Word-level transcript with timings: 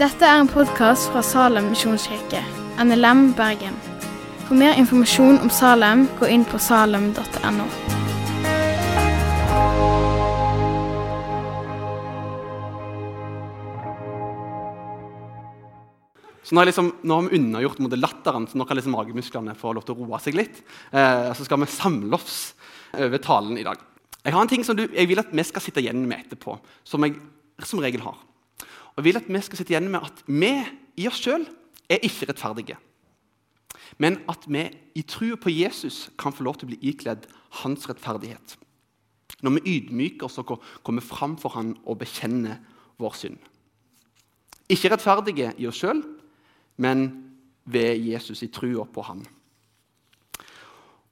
Dette 0.00 0.24
er 0.24 0.38
en 0.40 0.48
podkast 0.48 1.10
fra 1.12 1.20
Salem 1.20 1.66
misjonskirke, 1.74 2.40
NLM 2.80 3.34
Bergen. 3.36 3.74
For 4.46 4.56
mer 4.56 4.78
informasjon 4.80 5.42
om 5.44 5.50
Salem, 5.52 6.06
gå 6.16 6.30
inn 6.32 6.46
på 6.48 6.56
salem.no. 6.56 7.66
Så 16.50 16.56
nå, 16.56 16.64
liksom, 16.66 16.88
nå 17.04 17.14
har 17.14 17.28
vi 17.28 17.38
unnagjort 17.38 17.84
mot 17.84 17.92
latteren, 18.00 18.48
så 18.48 18.58
nå 18.58 18.64
kan 18.66 18.80
liksom 18.80 18.96
magemusklene 18.96 19.52
få 19.54 19.76
lov 19.76 19.84
til 19.86 19.94
å 19.94 20.08
roe 20.08 20.18
seg 20.24 20.40
litt. 20.40 20.64
Eh, 20.90 21.28
så 21.36 21.46
skal 21.46 21.60
vi 21.62 21.70
samle 21.70 22.16
oss 22.16 22.40
over 22.96 23.22
talen 23.22 23.60
i 23.60 23.68
dag. 23.68 23.89
Jeg 24.24 24.34
har 24.34 24.42
en 24.42 24.50
ting 24.50 24.64
som 24.66 24.76
du, 24.76 24.84
jeg 24.92 25.08
vil 25.08 25.22
at 25.22 25.32
vi 25.32 25.44
skal 25.48 25.64
sitte 25.64 25.80
igjen 25.80 26.04
med 26.08 26.26
etterpå, 26.26 26.58
som 26.84 27.04
jeg 27.06 27.16
som 27.64 27.80
regel 27.80 28.02
har. 28.04 28.18
Og 28.92 29.00
jeg 29.00 29.06
vil 29.06 29.20
at 29.20 29.28
vi 29.28 29.42
skal 29.44 29.60
sitte 29.60 29.74
igjen 29.74 29.90
med 29.92 30.04
at 30.04 30.22
vi 30.28 30.52
i 31.00 31.08
oss 31.08 31.20
sjøl 31.22 31.46
er 31.90 32.04
ikke 32.04 32.28
rettferdige. 32.30 32.76
Men 34.00 34.20
at 34.30 34.44
vi 34.48 34.66
i 34.96 35.04
trua 35.08 35.36
på 35.40 35.52
Jesus 35.52 36.08
kan 36.20 36.34
få 36.36 36.44
lov 36.46 36.60
til 36.60 36.68
å 36.68 36.72
bli 36.72 36.80
ikledd 36.92 37.26
hans 37.62 37.88
rettferdighet. 37.88 38.56
Når 39.40 39.56
vi 39.56 39.76
ydmyker 39.76 40.28
oss 40.28 40.38
og 40.42 40.58
kommer 40.84 41.04
fram 41.04 41.36
for 41.40 41.56
han 41.56 41.74
og 41.84 42.00
bekjenner 42.02 42.60
vår 43.00 43.16
synd. 43.16 43.38
Ikke 44.70 44.92
rettferdige 44.92 45.54
i 45.58 45.66
oss 45.66 45.80
sjøl, 45.80 46.02
men 46.80 47.08
ved 47.64 47.98
Jesus 48.04 48.42
i 48.44 48.50
trua 48.52 48.86
på 48.88 49.02
Han. 49.04 49.24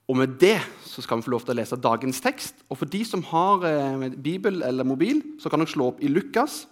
Og 0.09 0.17
Med 0.17 0.39
det 0.41 0.57
så 0.89 1.03
skal 1.05 1.21
vi 1.21 1.27
få 1.27 1.35
lov 1.35 1.45
til 1.45 1.53
å 1.53 1.59
lese 1.59 1.77
dagens 1.77 2.21
tekst. 2.25 2.63
Og 2.73 2.79
For 2.81 2.89
de 2.89 3.03
som 3.05 3.23
har 3.29 3.65
eh, 3.69 4.09
bibel 4.17 4.63
eller 4.65 4.87
mobil, 4.89 5.21
så 5.41 5.53
kan 5.53 5.61
dere 5.61 5.69
slå 5.69 5.91
opp 5.93 6.01
i 6.01 6.09
Lukas 6.09 6.63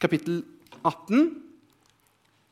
kapittel 0.00 0.40
18, 0.82 1.28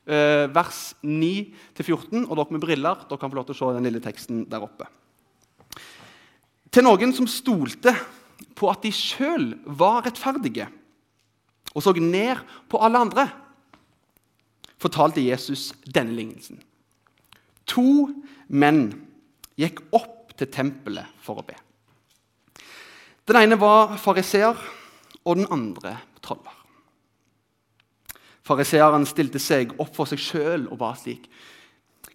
eh, 0.07 0.47
vers 0.55 0.83
9-14. 1.03 2.29
Og 2.29 2.37
dere 2.39 2.55
med 2.55 2.63
briller 2.63 3.03
dere 3.03 3.19
kan 3.19 3.33
få 3.33 3.41
lov 3.41 3.49
til 3.49 3.57
å 3.57 3.59
se 3.59 3.73
den 3.75 3.89
lille 3.89 4.03
teksten 4.05 4.45
der 4.51 4.63
oppe. 4.63 4.87
Til 6.71 6.87
noen 6.87 7.15
som 7.17 7.27
stolte 7.27 7.97
på 8.55 8.69
at 8.71 8.85
de 8.85 8.93
sjøl 8.95 9.57
var 9.67 10.05
rettferdige, 10.07 10.69
og 11.75 11.83
så 11.83 11.95
ned 11.97 12.39
på 12.71 12.79
alle 12.83 13.01
andre 13.01 13.25
fortalte 14.79 15.25
Jesus 15.25 15.73
denne 15.83 16.15
lignelsen. 16.15 16.61
To 17.75 18.09
menn 18.49 18.93
gikk 19.59 19.83
opp 19.91 20.18
til 20.39 20.51
tempelet 20.53 21.19
for 21.25 21.41
å 21.41 21.47
be. 21.47 21.57
Den 23.29 23.43
ene 23.43 23.59
var 23.61 23.97
fariseer, 24.01 24.57
og 25.29 25.37
den 25.37 25.51
andre 25.53 25.99
troller. 26.25 26.55
Fariseeren 28.49 29.05
stilte 29.05 29.41
seg 29.43 29.75
opp 29.83 29.93
for 29.97 30.09
seg 30.09 30.23
sjøl 30.23 30.69
og 30.71 30.79
ba 30.81 30.95
slik.: 30.97 31.27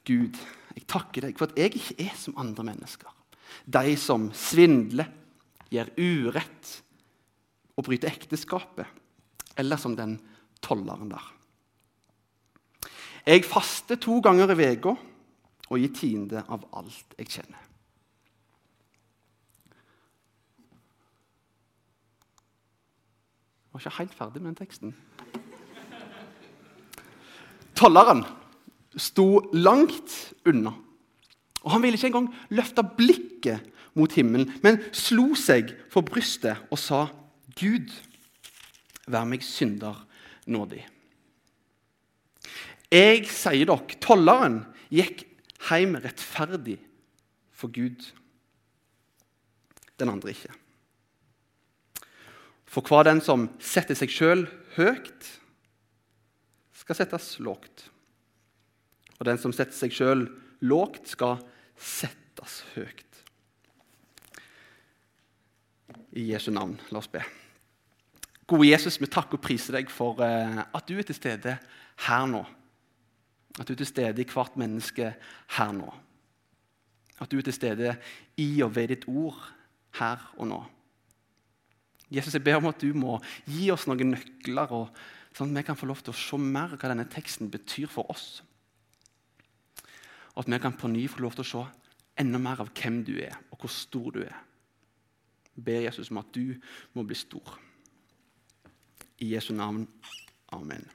Gud, 0.07 0.39
jeg 0.73 0.87
takker 0.89 1.27
deg 1.27 1.37
for 1.37 1.51
at 1.51 1.59
jeg 1.59 1.75
ikke 1.77 1.99
er 2.07 2.15
som 2.17 2.39
andre 2.41 2.65
mennesker. 2.71 3.11
De 3.69 3.93
som 4.01 4.31
svindler, 4.33 5.11
gjør 5.73 5.89
urett 5.97 6.71
og 7.77 7.85
bryter 7.85 8.09
ekteskapet. 8.09 8.85
Eller 9.57 9.77
som 9.77 9.95
den 9.97 10.17
tolleren 10.61 11.13
der. 11.13 11.29
Jeg 13.25 13.45
faster 13.45 13.95
to 14.01 14.19
ganger 14.21 14.51
i 14.51 14.71
uka 14.73 14.95
og 15.69 15.79
gir 15.79 15.93
tiende 15.95 16.43
av 16.49 16.65
alt 16.73 17.15
jeg 17.17 17.29
kjenner. 17.37 17.72
Jeg 23.73 23.79
var 23.79 23.89
ikke 23.89 23.97
helt 23.97 24.13
ferdig 24.13 24.41
med 24.41 24.51
den 24.51 24.57
teksten. 24.59 24.91
Tolleren 27.73 28.21
sto 29.01 29.41
langt 29.49 30.33
unna. 30.45 30.75
Og 31.63 31.71
Han 31.71 31.81
ville 31.81 31.97
ikke 31.97 32.11
engang 32.11 32.29
løfte 32.53 32.83
blikket 32.97 33.65
mot 33.97 34.13
himmelen, 34.13 34.53
men 34.61 34.77
slo 34.93 35.33
seg 35.33 35.73
for 35.89 36.05
brystet 36.05 36.61
og 36.69 36.77
sa, 36.77 37.07
'Gud, 37.57 37.89
vær 39.07 39.25
meg 39.25 39.41
synder 39.41 40.05
nådig.' 40.45 40.85
Jeg 42.93 43.25
sier 43.25 43.65
dere, 43.65 43.97
tolleren 43.97 44.65
gikk 44.93 45.25
hjem 45.65 45.95
rettferdig 45.97 46.77
for 47.49 47.73
Gud. 47.73 48.13
Den 49.97 50.09
andre 50.13 50.29
ikke. 50.29 50.53
For 52.73 52.81
hva 52.89 53.03
den 53.05 53.21
som 53.21 53.47
setter 53.61 53.97
seg 53.97 54.09
sjøl 54.09 54.47
høyt, 54.79 55.27
skal 56.73 56.97
settes 56.97 57.35
lågt. 57.43 57.85
Og 59.19 59.27
den 59.29 59.37
som 59.39 59.53
setter 59.53 59.77
seg 59.77 59.93
sjøl 59.93 60.25
lågt, 60.65 61.05
skal 61.13 61.37
settes 61.77 62.63
høyt. 62.73 63.21
I 66.17 66.25
Jesu 66.31 66.49
navn, 66.53 66.75
la 66.89 67.01
oss 67.01 67.11
be. 67.13 67.21
Gode 68.49 68.67
Jesus, 68.67 68.99
vi 69.01 69.09
takker 69.09 69.37
og 69.37 69.45
priser 69.45 69.77
deg 69.77 69.89
for 69.93 70.19
eh, 70.25 70.59
at 70.65 70.89
du 70.89 70.97
er 70.97 71.05
til 71.07 71.17
stede 71.17 71.55
her 72.07 72.27
nå. 72.29 72.41
At 73.59 73.69
du 73.69 73.75
er 73.75 73.83
til 73.83 73.89
stede 73.89 74.21
i 74.21 74.29
hvert 74.29 74.57
menneske 74.59 75.13
her 75.57 75.73
nå. 75.77 75.93
At 77.21 77.31
du 77.31 77.37
er 77.37 77.45
til 77.45 77.55
stede 77.55 77.95
i 78.41 78.49
og 78.65 78.73
ved 78.75 78.91
ditt 78.91 79.07
ord 79.07 79.37
her 80.01 80.25
og 80.41 80.49
nå. 80.49 80.63
Jesus, 82.13 82.33
jeg 82.33 82.43
ber 82.45 82.59
om 82.59 82.69
at 82.69 82.81
du 82.81 82.93
må 82.93 83.17
gi 83.49 83.71
oss 83.73 83.87
noen 83.89 84.13
nøkler, 84.13 84.69
og, 84.75 84.91
sånn 85.33 85.49
at 85.53 85.63
vi 85.63 85.65
kan 85.65 85.79
få 85.79 85.89
lov 85.89 86.03
til 86.05 86.13
å 86.13 86.19
se 86.19 86.37
mer 86.37 86.75
hva 86.77 86.91
denne 86.91 87.09
teksten 87.09 87.49
betyr 87.53 87.89
for 87.89 88.05
oss. 88.13 88.43
Og 90.33 90.43
at 90.43 90.51
vi 90.53 90.59
kan 90.61 90.77
på 90.77 90.91
ny 90.93 91.07
få 91.09 91.23
lov 91.25 91.33
til 91.37 91.45
å 91.45 91.51
se 91.51 91.63
enda 92.21 92.37
mer 92.41 92.61
av 92.61 92.69
hvem 92.77 93.01
du 93.05 93.15
er, 93.17 93.33
og 93.49 93.57
hvor 93.63 93.71
stor 93.73 94.13
du 94.13 94.21
er. 94.25 94.37
Jeg 95.55 95.65
ber 95.65 95.85
Jesus 95.85 96.11
om 96.13 96.21
at 96.21 96.29
du 96.33 96.53
må 96.93 97.01
bli 97.05 97.17
stor. 97.17 97.57
I 99.21 99.33
Jesu 99.33 99.53
navn. 99.57 99.87
Amen. 100.53 100.85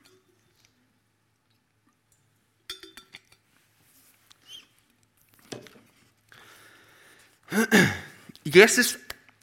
Jesus 8.59 8.99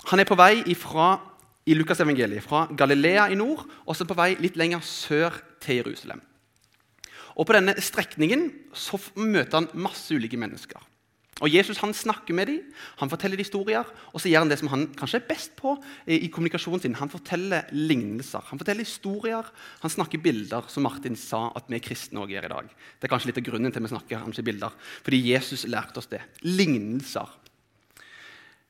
han 0.05 0.21
er 0.21 0.27
på 0.29 0.37
vei 0.37 0.61
ifra, 0.69 1.15
i 1.65 1.75
Lukasevangeliet 1.77 2.45
fra 2.45 2.65
Galilea 2.77 3.29
i 3.33 3.37
nord 3.39 3.65
og 3.85 3.95
så 3.97 4.05
på 4.07 4.17
vei 4.17 4.33
litt 4.41 4.57
lenger 4.59 4.83
sør 4.85 5.37
til 5.63 5.81
Jerusalem. 5.81 6.21
Og 7.35 7.47
På 7.47 7.55
denne 7.57 7.75
strekningen 7.81 8.47
så 8.71 8.99
møter 9.19 9.59
han 9.59 9.71
masse 9.73 10.13
ulike 10.15 10.39
mennesker. 10.39 10.79
Og 11.43 11.51
Jesus 11.51 11.81
han 11.81 11.91
snakker 11.91 12.31
med 12.31 12.47
dem, 12.47 12.59
han 13.01 13.09
forteller 13.11 13.41
historier, 13.41 13.83
og 14.13 14.21
så 14.23 14.29
gjør 14.31 14.45
han 14.45 14.51
det 14.53 14.57
som 14.61 14.69
han 14.71 14.85
kanskje 14.95 15.19
er 15.19 15.25
best 15.27 15.57
på 15.59 15.73
i 16.07 16.29
kommunikasjonen 16.31 16.79
sin. 16.79 16.95
Han 16.95 17.11
forteller 17.11 17.67
lignelser, 17.75 18.45
han 18.47 18.61
forteller 18.61 18.87
historier, 18.87 19.49
han 19.81 19.91
snakker 19.91 20.23
bilder, 20.23 20.69
som 20.71 20.87
Martin 20.87 21.19
sa 21.19 21.49
at 21.59 21.67
vi 21.67 21.81
kristne 21.83 22.23
også 22.23 22.37
gjør 22.37 22.47
i 22.47 22.53
dag. 22.53 22.69
Det 22.71 23.09
er 23.09 23.11
kanskje 23.11 23.33
litt 23.33 23.41
av 23.41 23.47
grunnen 23.49 23.75
til 23.75 23.83
at 23.83 23.87
vi 23.89 23.91
snakker 23.91 24.23
kanskje 24.23 24.45
bilder, 24.47 24.79
fordi 25.03 25.19
Jesus 25.33 25.67
lærte 25.67 25.99
oss 25.99 26.07
det. 26.13 26.23
Lignelser. 26.47 27.35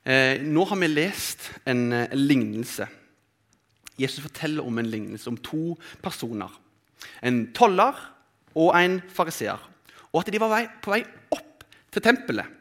Eh, 0.06 0.38
nå 0.38 0.62
har 0.70 0.78
vi 0.78 0.86
lest 0.86 1.48
en, 1.66 1.88
en, 1.90 1.92
eh, 1.92 2.14
lignelse. 2.14 2.86
Jesus 3.98 4.22
forteller 4.22 4.62
om 4.62 4.78
en 4.78 4.86
lignelse 4.86 5.26
om 5.26 5.36
to 5.36 5.74
personer. 6.02 6.52
En 7.22 7.48
toller 7.56 7.96
og 8.54 8.70
en 8.78 9.00
fariseer. 9.10 9.58
Og 10.12 10.20
at 10.20 10.30
de 10.30 10.38
var 10.38 10.68
på 10.82 10.92
vei 10.92 11.00
opp 11.34 11.64
til 11.90 12.04
tempelet. 12.04 12.52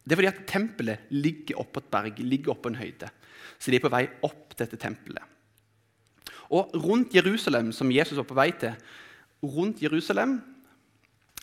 Det 0.00 0.14
er 0.14 0.20
fordi 0.22 0.30
at 0.30 0.46
tempelet 0.48 1.10
ligger 1.12 1.60
oppå 1.60 1.82
et 1.82 1.90
berg, 1.92 2.22
ligger 2.24 2.54
oppå 2.54 2.72
en 2.72 2.80
høyde. 2.80 3.10
Så 3.58 3.68
de 3.68 3.76
er 3.76 3.84
på 3.84 3.92
vei 3.92 4.06
opp 4.24 4.54
til 4.54 4.64
dette 4.64 4.80
tempelet. 4.80 5.24
Og 6.48 6.72
rundt 6.72 7.12
Jerusalem, 7.12 7.68
som 7.76 7.92
Jesus 7.92 8.16
var 8.16 8.24
på 8.30 8.38
vei 8.38 8.48
til, 8.56 8.72
rundt 9.42 9.82
Jerusalem, 9.82 10.40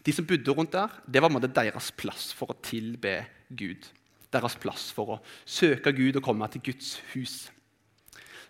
De 0.05 0.13
som 0.13 0.25
bodde 0.25 0.53
rundt 0.53 0.71
der, 0.71 0.89
det 1.09 1.17
var 1.21 1.33
deres 1.41 1.91
plass 1.97 2.31
for 2.31 2.51
å 2.53 2.57
tilbe 2.61 3.25
Gud 3.49 3.87
deres 4.35 4.57
plass 4.61 4.89
for 4.95 5.15
å 5.15 5.21
søke 5.45 5.93
Gud 5.95 6.19
og 6.19 6.25
komme 6.25 6.47
til 6.51 6.63
Guds 6.69 6.95
hus. 7.13 7.35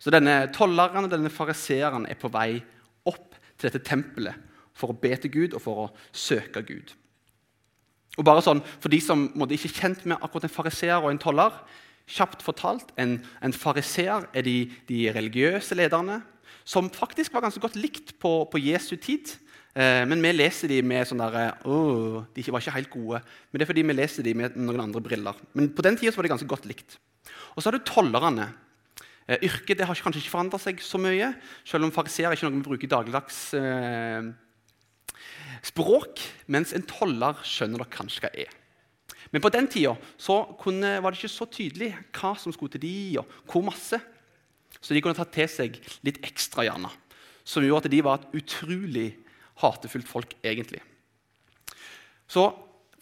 Så 0.02 0.12
denne 0.14 0.44
tolleren 0.54 1.08
og 1.08 1.14
denne 1.14 1.32
fariseeren 1.34 2.06
er 2.10 2.20
på 2.20 2.30
vei 2.34 2.60
opp 3.08 3.38
til 3.56 3.70
dette 3.70 3.86
tempelet 3.88 4.54
for 4.76 4.92
å 4.92 5.00
be 5.00 5.14
til 5.22 5.32
Gud 5.34 5.56
og 5.56 5.64
for 5.64 5.86
å 5.86 5.90
søke 6.12 6.62
Gud. 6.68 6.92
Og 8.16 8.24
bare 8.28 8.44
sånn, 8.44 8.62
For 8.80 8.92
de 8.92 9.00
som 9.04 9.30
måtte 9.36 9.56
ikke 9.56 9.72
er 9.72 9.80
kjent 9.82 10.06
med 10.08 10.22
akkurat 10.22 10.48
en 10.48 10.54
fariseer 10.54 11.02
og 11.02 11.10
en 11.12 11.20
toller 11.22 11.56
kjapt 12.08 12.44
fortalt, 12.46 12.92
En, 12.98 13.18
en 13.42 13.54
fariseer 13.54 14.28
er 14.34 14.42
de, 14.46 14.72
de, 14.88 15.12
religiøse 15.12 15.76
lederne, 15.76 16.22
som 16.64 16.90
faktisk 16.90 17.34
var 17.34 17.42
ganske 17.42 17.62
godt 17.62 17.76
likt 17.76 18.20
på, 18.20 18.46
på 18.52 18.62
Jesu 18.62 18.96
tid. 18.96 19.36
Eh, 19.76 20.06
men 20.08 20.22
vi 20.24 20.32
leser 20.32 20.72
de 20.72 20.78
med 20.88 21.04
sånn 21.04 21.20
derre 21.20 21.50
oh, 21.68 22.22
De 22.32 22.44
var 22.48 22.64
ikke 22.64 22.78
helt 22.78 22.94
gode. 22.94 23.20
Men 23.52 23.60
det 23.60 23.66
er 23.66 23.72
fordi 23.74 23.84
vi 23.84 23.96
leser 23.98 24.24
de 24.24 24.36
med 24.40 24.56
noen 24.56 24.86
andre 24.86 25.02
briller. 25.04 25.42
Men 25.58 25.68
på 25.76 25.84
den 25.84 26.00
tida 26.00 26.14
var 26.16 26.28
det 26.28 26.32
ganske 26.32 26.48
godt 26.48 26.70
likt. 26.70 26.96
Og 27.56 27.60
så 27.60 27.68
har 27.68 27.76
du 27.76 27.84
tollerne. 27.88 28.48
Eh, 29.28 29.42
yrket 29.50 29.82
det 29.82 29.88
har 29.90 30.00
kanskje 30.00 30.24
ikke 30.24 30.32
forandra 30.32 30.62
seg 30.62 30.80
så 30.86 31.02
mye, 31.02 31.34
selv 31.68 31.88
om 31.88 31.92
fariseer 31.92 32.30
er 32.30 32.38
ikke 32.38 32.48
noe 32.48 32.56
vi 32.56 32.68
bruker 32.70 32.92
dagligdags 32.92 33.40
eh, 33.60 34.30
språk. 35.66 36.24
Mens 36.48 36.72
en 36.78 36.88
toller 36.88 37.44
skjønner 37.44 37.84
dere 37.84 37.96
kanskje 37.98 38.24
hva 38.24 38.32
er. 38.46 38.56
Men 39.34 39.44
på 39.44 39.52
den 39.52 39.68
tida 39.68 39.92
var 39.92 41.12
det 41.12 41.18
ikke 41.20 41.34
så 41.34 41.50
tydelig 41.52 41.90
hva 42.16 42.36
som 42.40 42.54
skulle 42.56 42.72
til 42.78 42.86
de, 42.86 42.96
og 43.20 43.52
hvor 43.52 43.66
masse. 43.66 44.00
Så 44.80 44.96
de 44.96 45.02
kunne 45.04 45.18
ta 45.18 45.26
til 45.28 45.50
seg 45.52 45.82
litt 46.06 46.22
ekstra, 46.24 46.64
gjerne. 46.64 46.94
Som 47.44 47.66
gjorde 47.66 47.90
at 47.90 47.92
de 47.92 48.04
var 48.06 48.22
et 48.22 48.38
utrolig 48.40 49.10
hatefullt 49.62 50.08
folk, 50.10 50.36
egentlig. 50.44 50.82
Så 52.28 52.48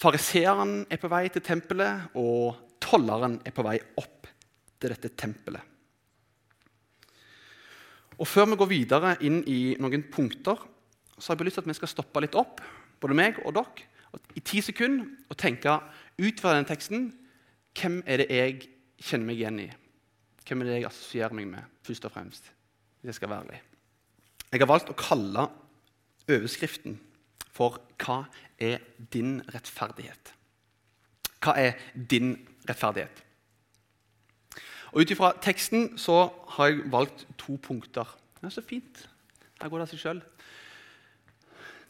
fariseeren 0.01 0.83
er 0.91 0.99
på 1.01 1.11
vei 1.11 1.27
til 1.31 1.43
tempelet, 1.45 2.11
og 2.19 2.77
tolleren 2.83 3.39
er 3.45 3.55
på 3.55 3.65
vei 3.65 3.77
opp 3.99 4.27
til 4.79 4.91
dette 4.91 5.13
tempelet. 5.17 5.69
Og 8.19 8.27
Før 8.29 8.45
vi 8.51 8.59
går 8.59 8.69
videre 8.69 9.15
inn 9.25 9.41
i 9.49 9.73
noen 9.81 10.05
punkter, 10.13 10.59
så 11.17 11.31
har 11.31 11.39
jeg 11.39 11.47
lyst 11.47 11.57
til 11.59 11.65
at 11.65 11.71
vi 11.71 11.79
skal 11.79 11.91
stoppe 11.91 12.21
litt 12.21 12.37
opp, 12.37 12.61
både 13.01 13.17
meg 13.17 13.39
og 13.43 13.55
dere, 13.57 13.89
i 14.37 14.43
ti 14.45 14.61
sekunder 14.61 15.07
og 15.31 15.37
tenke 15.41 15.71
ut 16.21 16.41
fra 16.41 16.53
den 16.53 16.67
teksten 16.69 17.07
hvem 17.73 18.03
er 18.05 18.21
det 18.21 18.27
jeg 18.29 18.59
kjenner 19.01 19.25
meg 19.25 19.39
igjen 19.39 19.61
i? 19.63 19.69
Hvem 20.45 20.61
er 20.61 20.69
det 20.69 20.75
jeg 20.75 20.89
assosierer 20.91 21.33
meg 21.33 21.47
med, 21.49 21.71
først 21.87 22.05
og 22.05 22.13
fremst? 22.13 22.51
Hvis 23.01 23.13
jeg 23.13 23.17
skal 23.17 23.31
være 23.31 23.47
ærlig. 23.47 23.61
Jeg 24.51 24.61
har 24.61 24.69
valgt 24.69 24.91
å 24.93 24.97
kalle 24.99 25.47
overskriften 26.29 26.99
for 27.51 27.81
'Hva 27.97 28.23
er 28.59 28.77
din 29.13 29.41
rettferdighet'? 29.41 30.33
Hva 31.41 31.53
er 31.57 31.73
din 32.09 32.47
rettferdighet? 32.69 33.23
Og 34.93 35.01
Ut 35.01 35.11
ifra 35.11 35.33
teksten 35.41 35.97
så 35.97 36.29
har 36.47 36.67
jeg 36.67 36.91
valgt 36.91 37.27
to 37.37 37.57
punkter. 37.57 38.17
Er 38.43 38.49
så 38.49 38.61
fint. 38.61 39.09
Her 39.61 39.69
går 39.69 39.77
det 39.77 39.87
av 39.87 39.91
seg 39.93 39.99
sjøl. 39.99 40.21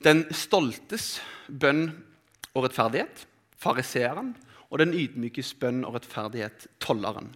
Den 0.04 0.26
stoltes 0.34 1.22
bønn 1.48 1.90
og 2.54 2.64
rettferdighet, 2.64 3.28
fariseeren, 3.58 4.36
og 4.70 4.80
den 4.80 4.94
ydmykes 4.94 5.54
bønn 5.54 5.84
og 5.86 5.98
rettferdighet, 5.98 6.68
tolleren. 6.80 7.36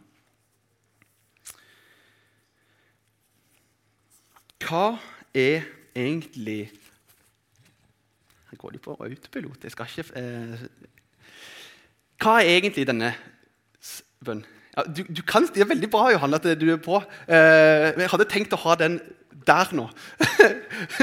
Hva 4.64 4.98
er 5.34 5.68
egentlig 5.96 6.72
Her 8.50 8.58
går 8.58 8.76
de 8.76 8.84
på 8.84 8.96
autopilot. 9.00 9.64
Jeg 9.64 9.74
skal 9.74 9.90
ikke 9.92 10.22
eh, 10.22 10.68
Hva 12.22 12.38
er 12.42 12.54
egentlig 12.58 12.88
denne 12.88 13.12
bønnen? 14.24 14.46
Ja, 14.78 14.84
du, 14.86 15.02
du, 15.10 15.24
kan, 15.26 15.48
det 15.50 15.64
er 15.64 15.70
veldig 15.72 15.90
bra 15.90 16.12
Johan, 16.14 16.38
at 16.38 16.46
du 16.62 16.68
er 16.70 16.78
på. 16.78 17.00
Eh, 17.26 17.88
jeg 17.98 18.12
hadde 18.12 18.30
tenkt 18.30 18.54
å 18.54 18.62
ha 18.62 18.76
den 18.78 19.00
der 19.48 19.72
nå. 19.74 19.88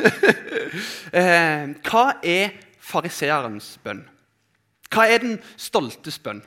eh, 1.20 1.72
hva 1.82 2.04
er 2.22 2.54
fariseerens 2.78 3.74
bønn? 3.82 4.04
Hva 4.94 5.08
er 5.10 5.24
den 5.24 5.40
stoltes 5.58 6.20
bønn? 6.22 6.44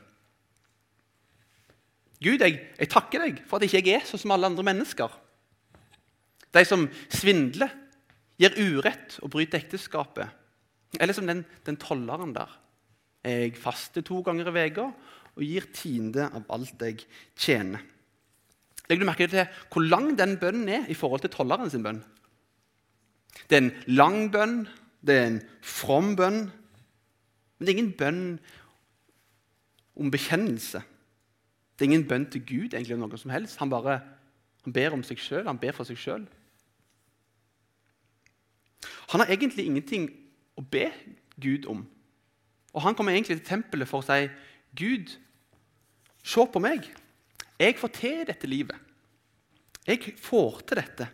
Gud, 2.24 2.42
jeg, 2.42 2.62
jeg, 2.80 2.90
takker 2.90 3.28
deg 3.28 3.44
for 3.46 3.60
at 3.60 3.68
jeg 3.68 3.84
ikke 3.84 4.00
er 4.00 4.08
sånn 4.08 4.24
som 4.24 4.34
alle 4.34 4.50
andre 4.50 4.66
mennesker. 4.66 5.12
De 6.56 6.64
som 6.66 6.88
svindler, 7.14 7.74
gir 8.38 8.54
urett 8.56 9.18
og 9.26 9.32
bryter 9.34 9.60
ekteskapet. 9.60 10.30
Eller 10.96 11.14
som 11.14 11.28
den, 11.28 11.44
den 11.66 11.78
tolleren 11.82 12.34
der. 12.36 12.52
Jeg 13.28 13.58
faster 13.60 14.02
to 14.06 14.22
ganger 14.24 14.48
i 14.56 14.70
uka 14.72 14.88
og 15.38 15.44
gir 15.44 15.68
tiende 15.76 16.30
av 16.32 16.46
alt 16.54 16.82
jeg 16.82 17.04
tjener. 17.36 17.84
Legger 18.88 19.04
du 19.04 19.10
merke 19.10 19.28
til 19.28 19.44
hvor 19.74 19.84
lang 19.84 20.14
den 20.18 20.38
bønnen 20.40 20.70
er 20.72 20.88
i 20.88 20.96
forhold 20.96 21.26
til 21.26 21.34
tolleren 21.34 21.70
sin 21.70 21.84
bønn? 21.84 22.00
Det 23.50 23.58
er 23.58 23.66
en 23.66 23.74
lang 23.92 24.32
bønn, 24.32 24.62
det 25.04 25.16
er 25.16 25.28
en 25.28 25.42
from 25.62 26.16
bønn. 26.18 26.48
Men 27.58 27.66
det 27.66 27.74
er 27.74 27.78
ingen 27.78 27.98
bønn 28.00 28.24
om 29.98 30.12
bekjennelse. 30.14 30.82
Det 31.76 31.86
er 31.86 31.92
ingen 31.92 32.08
bønn 32.10 32.30
til 32.32 32.46
Gud 32.48 32.74
egentlig 32.74 32.96
om 32.96 33.04
noe 33.04 33.20
som 33.20 33.34
helst. 33.34 33.60
Han 33.60 33.74
bare 33.74 34.00
han 34.68 34.74
ber 34.76 34.92
om 34.98 35.04
seg 35.08 35.20
sjøl, 35.24 35.46
han 35.48 35.60
ber 35.62 35.72
for 35.72 35.88
seg 35.88 35.96
sjøl. 35.96 36.24
Han 39.14 39.22
har 39.24 39.30
egentlig 39.32 39.64
ingenting 39.64 40.10
å 40.58 40.64
be 40.66 40.90
Gud 41.42 41.68
om. 41.70 41.86
Og 42.74 42.82
Han 42.82 42.96
kommer 42.96 43.14
egentlig 43.14 43.40
til 43.40 43.48
tempelet 43.48 43.88
for 43.90 44.02
å 44.02 44.06
si, 44.06 44.30
'Gud, 44.76 45.18
se 46.24 46.46
på 46.54 46.60
meg. 46.60 46.86
Jeg 47.60 47.78
får 47.78 47.88
til 47.88 48.26
dette 48.28 48.48
livet. 48.48 48.76
Jeg 49.88 50.14
får 50.22 50.62
til 50.68 50.78
dette.' 50.78 51.10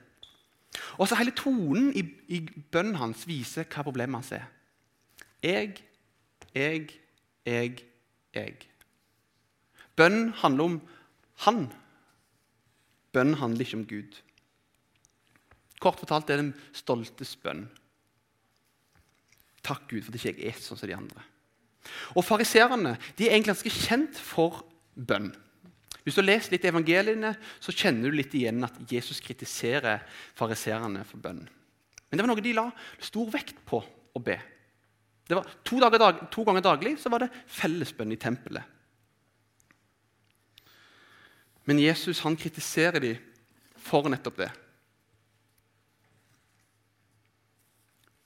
Og 0.97 1.07
så 1.07 1.15
Hele 1.15 1.31
tonen 1.31 1.93
i, 1.93 2.01
i 2.27 2.39
bønnen 2.71 2.95
hans 2.95 3.27
viser 3.27 3.67
hva 3.69 3.83
problemet 3.85 4.15
hans 4.15 4.31
er. 4.31 4.47
Jeg, 5.43 5.77
jeg, 6.55 6.89
jeg, 7.45 7.83
jeg. 8.33 8.55
Bønn 9.95 10.33
handler 10.41 10.63
om 10.63 10.77
han. 11.45 11.67
Bønn 13.13 13.35
handler 13.37 13.65
ikke 13.65 13.77
om 13.77 13.87
Gud. 13.87 14.19
Kort 15.83 15.99
fortalt 15.99 16.29
er 16.31 16.39
det 16.39 16.45
den 16.45 16.53
stoltes 16.73 17.35
bønn. 17.35 17.67
Takk, 19.63 19.87
Gud, 19.89 20.03
for 20.03 20.13
at 20.15 20.25
jeg 20.25 20.35
ikke 20.35 20.51
er 20.51 20.59
sånn 20.59 20.79
som 20.79 20.89
de 20.89 20.97
andre. 20.97 21.23
Og 22.15 22.23
Fariserene 22.25 22.95
er 22.95 23.29
egentlig 23.29 23.53
ganske 23.53 23.73
kjent 23.73 24.19
for 24.19 24.63
bønn. 24.95 25.31
Hvis 26.03 26.17
du 26.19 26.23
lest 26.23 26.51
litt 26.51 26.65
evangeliene, 26.67 27.31
så 27.63 27.71
kjenner 27.71 28.11
du 28.11 28.17
litt 28.17 28.33
igjen 28.35 28.63
at 28.67 28.75
Jesus 28.91 29.21
kritiserer 29.23 30.03
fariserene 30.35 31.05
for 31.07 31.23
bønn. 31.23 31.45
Men 32.09 32.19
det 32.19 32.25
var 32.25 32.29
noe 32.33 32.43
de 32.43 32.55
la 32.57 32.67
stor 33.01 33.31
vekt 33.31 33.63
på 33.67 33.79
å 34.13 34.21
be. 34.21 34.35
Det 35.23 35.37
var 35.39 35.47
To, 35.63 35.79
dag, 35.79 36.19
to 36.31 36.43
ganger 36.43 36.65
daglig 36.65 36.97
så 36.99 37.09
var 37.09 37.23
det 37.23 37.31
fellesbønn 37.47 38.11
i 38.11 38.19
tempelet. 38.19 38.67
Men 41.63 41.79
Jesus 41.79 42.19
han 42.25 42.35
kritiserer 42.35 42.99
dem 42.99 43.21
for 43.79 44.11
nettopp 44.11 44.41
det. 44.43 44.49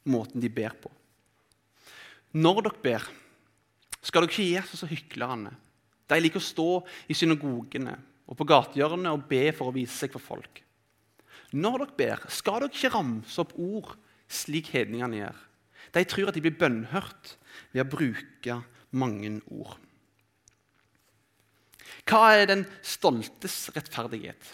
Måten 0.09 0.41
de 0.41 0.49
ber 0.49 0.73
på. 0.81 0.89
Når 2.35 2.62
dere 2.65 2.83
ber, 2.83 3.07
skal 4.01 4.24
dere 4.24 4.31
ikke 4.31 4.50
gjøre 4.50 4.69
sånn 4.69 4.81
som 4.83 4.91
hyklerne. 4.91 5.53
De 6.07 6.19
liker 6.19 6.41
å 6.41 6.47
stå 6.47 6.69
i 7.12 7.15
synagogene 7.18 7.95
og 8.27 8.38
på 8.39 8.47
gatehjørnet 8.47 9.12
og 9.13 9.25
be 9.29 9.45
for 9.56 9.69
å 9.69 9.75
vise 9.75 9.95
seg 9.95 10.13
for 10.13 10.24
folk. 10.24 10.62
Når 11.56 11.83
dere 11.83 11.97
ber, 12.00 12.24
skal 12.31 12.62
dere 12.62 12.74
ikke 12.74 12.94
ramse 12.95 13.40
opp 13.44 13.56
ord 13.56 13.95
slik 14.28 14.71
hedningene 14.73 15.21
gjør. 15.21 15.44
De 15.95 16.04
tror 16.04 16.30
at 16.30 16.35
de 16.35 16.44
blir 16.44 16.57
bønnhørt 16.59 17.35
ved 17.71 17.85
å 17.85 17.90
bruke 17.90 18.61
mange 18.97 19.37
ord. 19.47 19.78
Hva 22.07 22.31
er 22.35 22.47
den 22.47 22.63
stoltes 22.85 23.68
rettferdighet? 23.75 24.54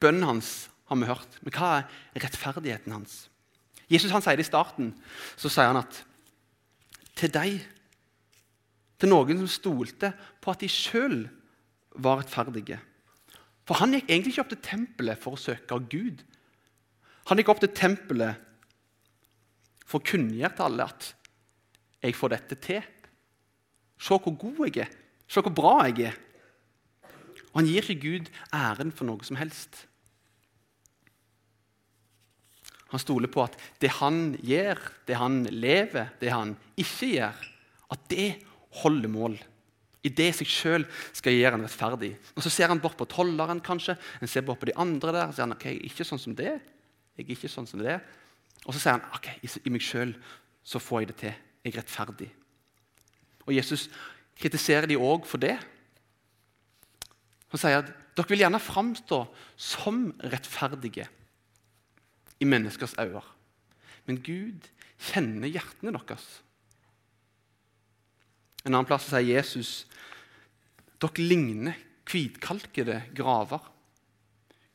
Bønnen 0.00 0.28
hans 0.28 0.52
har 0.88 1.00
vi 1.00 1.08
hørt, 1.08 1.36
men 1.40 1.54
hva 1.56 1.72
er 1.80 2.22
rettferdigheten 2.24 2.94
hans? 2.94 3.26
Jesus 3.92 4.12
han 4.12 4.24
sier 4.24 4.38
det 4.38 4.46
i 4.46 4.48
starten. 4.48 4.92
Så 5.36 5.50
sier 5.52 5.68
han 5.68 5.80
at 5.82 6.00
til 7.22 7.32
deg, 7.34 7.60
til 8.98 9.10
noen 9.10 9.42
som 9.42 9.50
stolte 9.50 10.12
på 10.42 10.52
at 10.52 10.62
de 10.62 10.70
sjøl 10.70 11.24
var 12.02 12.20
rettferdige. 12.22 12.78
For 13.66 13.78
han 13.78 13.94
gikk 13.94 14.08
egentlig 14.10 14.34
ikke 14.34 14.44
opp 14.44 14.52
til 14.54 14.64
tempelet 14.66 15.22
for 15.22 15.36
å 15.36 15.40
søke 15.40 15.78
Gud. 15.90 16.22
Han 17.30 17.38
gikk 17.38 17.52
opp 17.52 17.62
til 17.62 17.72
tempelet 17.76 18.48
for 19.86 20.00
å 20.00 20.06
kunngjøre 20.06 20.56
til 20.56 20.66
alle 20.66 20.88
at 20.88 21.14
'jeg 22.02 22.14
får 22.14 22.28
dette 22.28 22.56
til'. 22.56 22.90
Se 23.98 24.14
hvor 24.18 24.34
god 24.34 24.66
jeg 24.66 24.82
er. 24.82 24.90
Se 25.28 25.40
hvor 25.40 25.54
bra 25.54 25.84
jeg 25.86 26.06
er. 26.10 26.16
Og 27.52 27.60
han 27.60 27.66
gir 27.66 27.82
ikke 27.82 28.02
Gud 28.02 28.30
æren 28.52 28.92
for 28.92 29.04
noe 29.04 29.22
som 29.22 29.36
helst. 29.36 29.86
Han 32.92 33.00
stoler 33.00 33.30
på 33.32 33.44
at 33.46 33.56
det 33.80 33.88
han 34.02 34.34
gjør, 34.44 34.80
det 35.08 35.16
han 35.16 35.40
lever, 35.48 36.12
det 36.20 36.32
han 36.32 36.52
ikke 36.76 37.08
gjør, 37.14 37.46
at 37.94 38.04
det 38.12 38.26
holder 38.82 39.12
mål. 39.12 39.38
I 40.02 40.10
det 40.12 40.32
seg 40.34 40.50
sjøl 40.50 40.84
skal 41.14 41.36
gjøre 41.36 41.56
en 41.56 41.64
rettferdig. 41.64 42.10
Og 42.34 42.44
Så 42.44 42.50
ser 42.50 42.68
han 42.72 42.82
bort 42.82 42.98
på 42.98 43.06
tolleren, 43.08 43.62
kanskje. 43.64 43.96
Han 44.20 44.28
ser 44.28 44.44
bort 44.44 44.60
på 44.60 44.68
de 44.68 44.76
andre 44.76 45.12
der. 45.14 45.28
og 45.28 45.34
sier 45.34 45.46
han, 45.46 45.54
ok, 45.54 45.64
jeg 45.70 45.78
er 45.78 45.88
ikke 45.88 46.06
sånn 46.08 46.20
som 46.20 46.34
det. 46.36 46.52
Jeg 47.16 47.24
er 47.24 47.32
ikke 47.36 47.52
sånn 47.52 47.68
som 47.70 47.80
det. 47.80 48.00
Og 48.66 48.74
så 48.74 48.82
sier 48.82 48.98
han 48.98 49.06
ok, 49.14 49.28
i 49.40 49.72
meg 49.72 49.84
sjøl 49.84 50.14
så 50.62 50.82
får 50.82 51.02
jeg 51.02 51.12
det 51.12 51.18
til. 51.22 51.40
Jeg 51.62 51.72
er 51.72 51.78
rettferdig. 51.80 52.30
Og 53.46 53.54
Jesus 53.54 53.88
kritiserer 54.38 54.90
de 54.90 55.00
òg 55.00 55.24
for 55.28 55.40
det. 55.40 55.56
Han 57.52 57.60
sier 57.60 57.80
at 57.80 57.90
dere 58.16 58.28
vil 58.28 58.42
gjerne 58.44 58.60
framstå 58.60 59.22
som 59.56 60.04
rettferdige 60.20 61.06
i 62.42 62.48
menneskers 62.48 62.96
øyne. 63.00 63.22
Men 64.06 64.18
Gud 64.26 64.66
kjenner 64.98 65.50
hjertene 65.50 65.94
deres. 65.94 66.26
En 68.66 68.74
annen 68.74 68.88
plass 68.88 69.08
sier 69.10 69.26
Jesus 69.26 69.84
dere 71.02 71.24
ligner 71.26 71.78
hvitkalkede 72.06 73.00
graver 73.16 73.70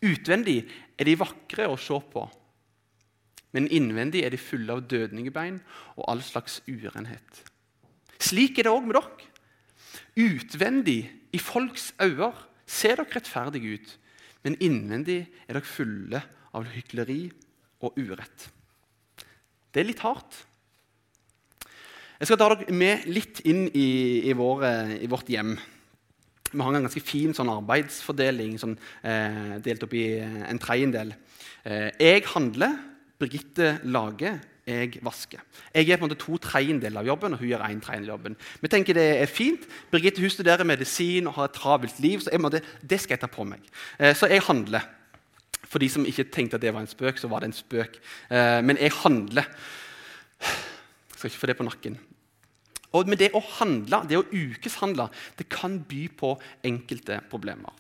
Utvendig 0.05 0.59
er 0.93 1.07
de 1.07 1.15
vakre 1.17 1.65
å 1.71 1.77
se 1.81 1.95
på, 2.11 2.21
men 3.57 3.65
innvendig 3.73 4.21
er 4.21 4.29
de 4.29 4.37
fulle 4.37 4.75
av 4.75 4.83
dødningebein 4.85 5.55
og 5.95 6.03
all 6.11 6.21
slags 6.21 6.59
urenhet. 6.67 7.39
Slik 8.21 8.59
er 8.59 8.67
det 8.67 8.73
òg 8.75 8.85
med 8.85 8.99
dere. 8.99 9.31
Utvendig, 10.17 10.99
i 11.33 11.39
folks 11.41 11.89
øyne, 12.01 12.29
ser 12.69 13.01
dere 13.01 13.17
rettferdige 13.17 13.73
ut, 13.73 13.97
men 14.45 14.59
innvendig 14.61 15.23
er 15.47 15.57
dere 15.57 15.65
fulle 15.65 16.21
av 16.53 16.69
hykleri 16.75 17.23
og 17.83 17.97
urett. 17.97 18.49
Det 19.73 19.83
er 19.83 19.89
litt 19.89 20.03
hardt. 20.05 20.43
Jeg 22.17 22.29
skal 22.29 22.39
ta 22.41 22.49
dere 22.49 22.73
med 22.73 23.05
litt 23.13 23.43
inn 23.45 23.67
i, 23.77 23.89
i, 24.25 24.33
vår, 24.33 24.63
i 25.05 25.09
vårt 25.09 25.29
hjem. 25.29 25.53
Vi 26.49 26.63
har 26.63 26.73
en 26.73 26.87
ganske 26.87 27.03
fin 27.03 27.35
sånn 27.35 27.51
arbeidsfordeling 27.51 28.55
sånn, 28.57 28.77
eh, 29.05 29.57
delt 29.63 29.83
opp 29.85 29.93
i 29.93 30.05
en 30.23 30.61
tredjedel. 30.61 31.13
Eh, 31.67 31.89
jeg 31.99 32.23
handler, 32.33 32.77
Birgitte 33.17 33.79
lager, 33.89 34.39
jeg 34.67 34.99
vasker. 35.01 35.41
Jeg 35.73 35.89
er 35.89 35.97
på 35.97 36.05
en 36.05 36.09
måte 36.09 36.19
to 36.21 36.37
tredjedeler 36.37 37.01
av 37.01 37.07
jobben, 37.07 37.33
og 37.33 37.39
hun 37.41 37.49
gjør 37.49 37.63
en 37.65 37.79
tredjedel 37.81 38.11
av 38.11 38.17
jobben. 38.17 38.35
Vi 38.61 38.69
tenker 38.69 38.93
det 38.97 39.07
er 39.21 39.31
fint. 39.31 39.63
Birgitte 39.91 40.21
hun 40.21 40.29
studerer 40.29 40.67
medisin 40.67 41.27
og 41.27 41.33
har 41.39 41.49
et 41.49 41.57
travelt 41.57 41.99
liv, 42.03 42.19
så 42.21 42.37
måte, 42.37 42.61
det 42.81 42.99
skal 43.01 43.15
jeg 43.15 43.23
ta 43.23 43.31
på 43.31 43.47
meg. 43.47 43.63
Eh, 43.97 44.13
så 44.13 44.29
jeg 44.29 44.45
handler. 44.45 44.85
For 45.67 45.83
de 45.83 45.89
som 45.91 46.05
ikke 46.07 46.29
tenkte 46.31 46.57
at 46.57 46.63
det 46.63 46.73
var 46.73 46.83
en 46.83 46.91
spøk, 46.91 47.19
så 47.19 47.29
var 47.31 47.43
det 47.43 47.51
en 47.51 47.57
spøk. 47.57 47.99
Eh, 48.31 48.59
men 48.63 48.79
jeg 48.79 48.95
handler. 49.03 49.49
Jeg 50.39 51.17
skal 51.17 51.31
ikke 51.31 51.43
få 51.43 51.51
det 51.51 51.57
på 51.57 51.67
nakken. 51.67 51.97
Og 52.95 53.09
med 53.09 53.19
det 53.19 53.33
å 53.35 53.41
handle, 53.59 54.03
det 54.07 54.19
å 54.19 54.27
ukeshandle, 54.31 55.09
det 55.37 55.49
kan 55.51 55.81
by 55.89 56.07
på 56.17 56.37
enkelte 56.65 57.19
problemer. 57.29 57.75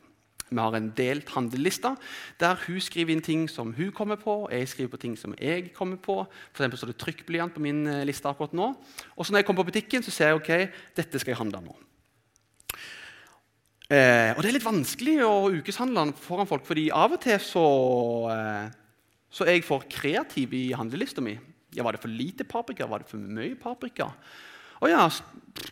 Vi 0.47 0.59
har 0.63 0.75
en 0.77 0.91
delt 0.95 1.27
handleliste 1.35 1.91
der 2.39 2.59
hun 2.67 2.79
skriver 2.79 3.11
inn 3.11 3.23
ting 3.23 3.47
som 3.51 3.73
hun 3.75 3.91
kommer 3.91 4.15
på. 4.19 4.45
og 4.45 4.51
Jeg 4.51 4.69
skriver 4.71 4.93
på 4.93 5.01
ting 5.01 5.17
som 5.19 5.35
jeg 5.39 5.73
kommer 5.75 5.97
på. 5.99 6.21
For 6.53 6.63
eksempel 6.63 6.79
så 6.79 6.87
det 6.87 6.97
trykkblyant 7.01 7.55
på 7.55 7.63
min 7.63 7.87
eh, 7.87 8.05
liste 8.07 8.29
akkurat 8.29 8.55
nå. 8.55 8.71
Og 9.15 9.25
så 9.25 9.33
når 9.33 9.43
jeg 9.43 9.49
kommer 9.49 9.63
på 9.63 9.71
butikken, 9.73 10.03
så 10.03 10.11
ser 10.11 10.31
jeg 10.31 10.39
ok, 10.39 10.51
dette 10.95 11.19
skal 11.19 11.35
jeg 11.35 11.41
handle 11.41 11.65
nå. 11.65 11.75
Eh, 13.87 14.33
og 14.35 14.41
det 14.43 14.49
er 14.49 14.57
litt 14.57 14.67
vanskelig 14.67 15.15
å 15.23 15.47
ukeshandle 15.61 16.09
foran 16.19 16.49
folk, 16.49 16.65
fordi 16.67 16.89
av 16.91 17.13
og 17.15 17.21
til 17.23 17.37
så, 17.39 17.67
eh, 18.33 18.65
så 19.31 19.45
er 19.47 19.57
jeg 19.57 19.67
for 19.67 19.85
kreativ 19.87 20.53
i 20.53 20.73
handlelista 20.75 21.23
mi. 21.23 21.37
Ja, 21.71 21.83
Var 21.83 21.93
det 21.93 22.01
for 22.01 22.09
lite 22.09 22.43
paprika? 22.43 22.87
Var 22.87 22.99
det 22.99 23.09
for 23.09 23.17
mye 23.17 23.55
paprika? 23.55 24.11
Å 24.81 24.89
ja, 24.89 25.09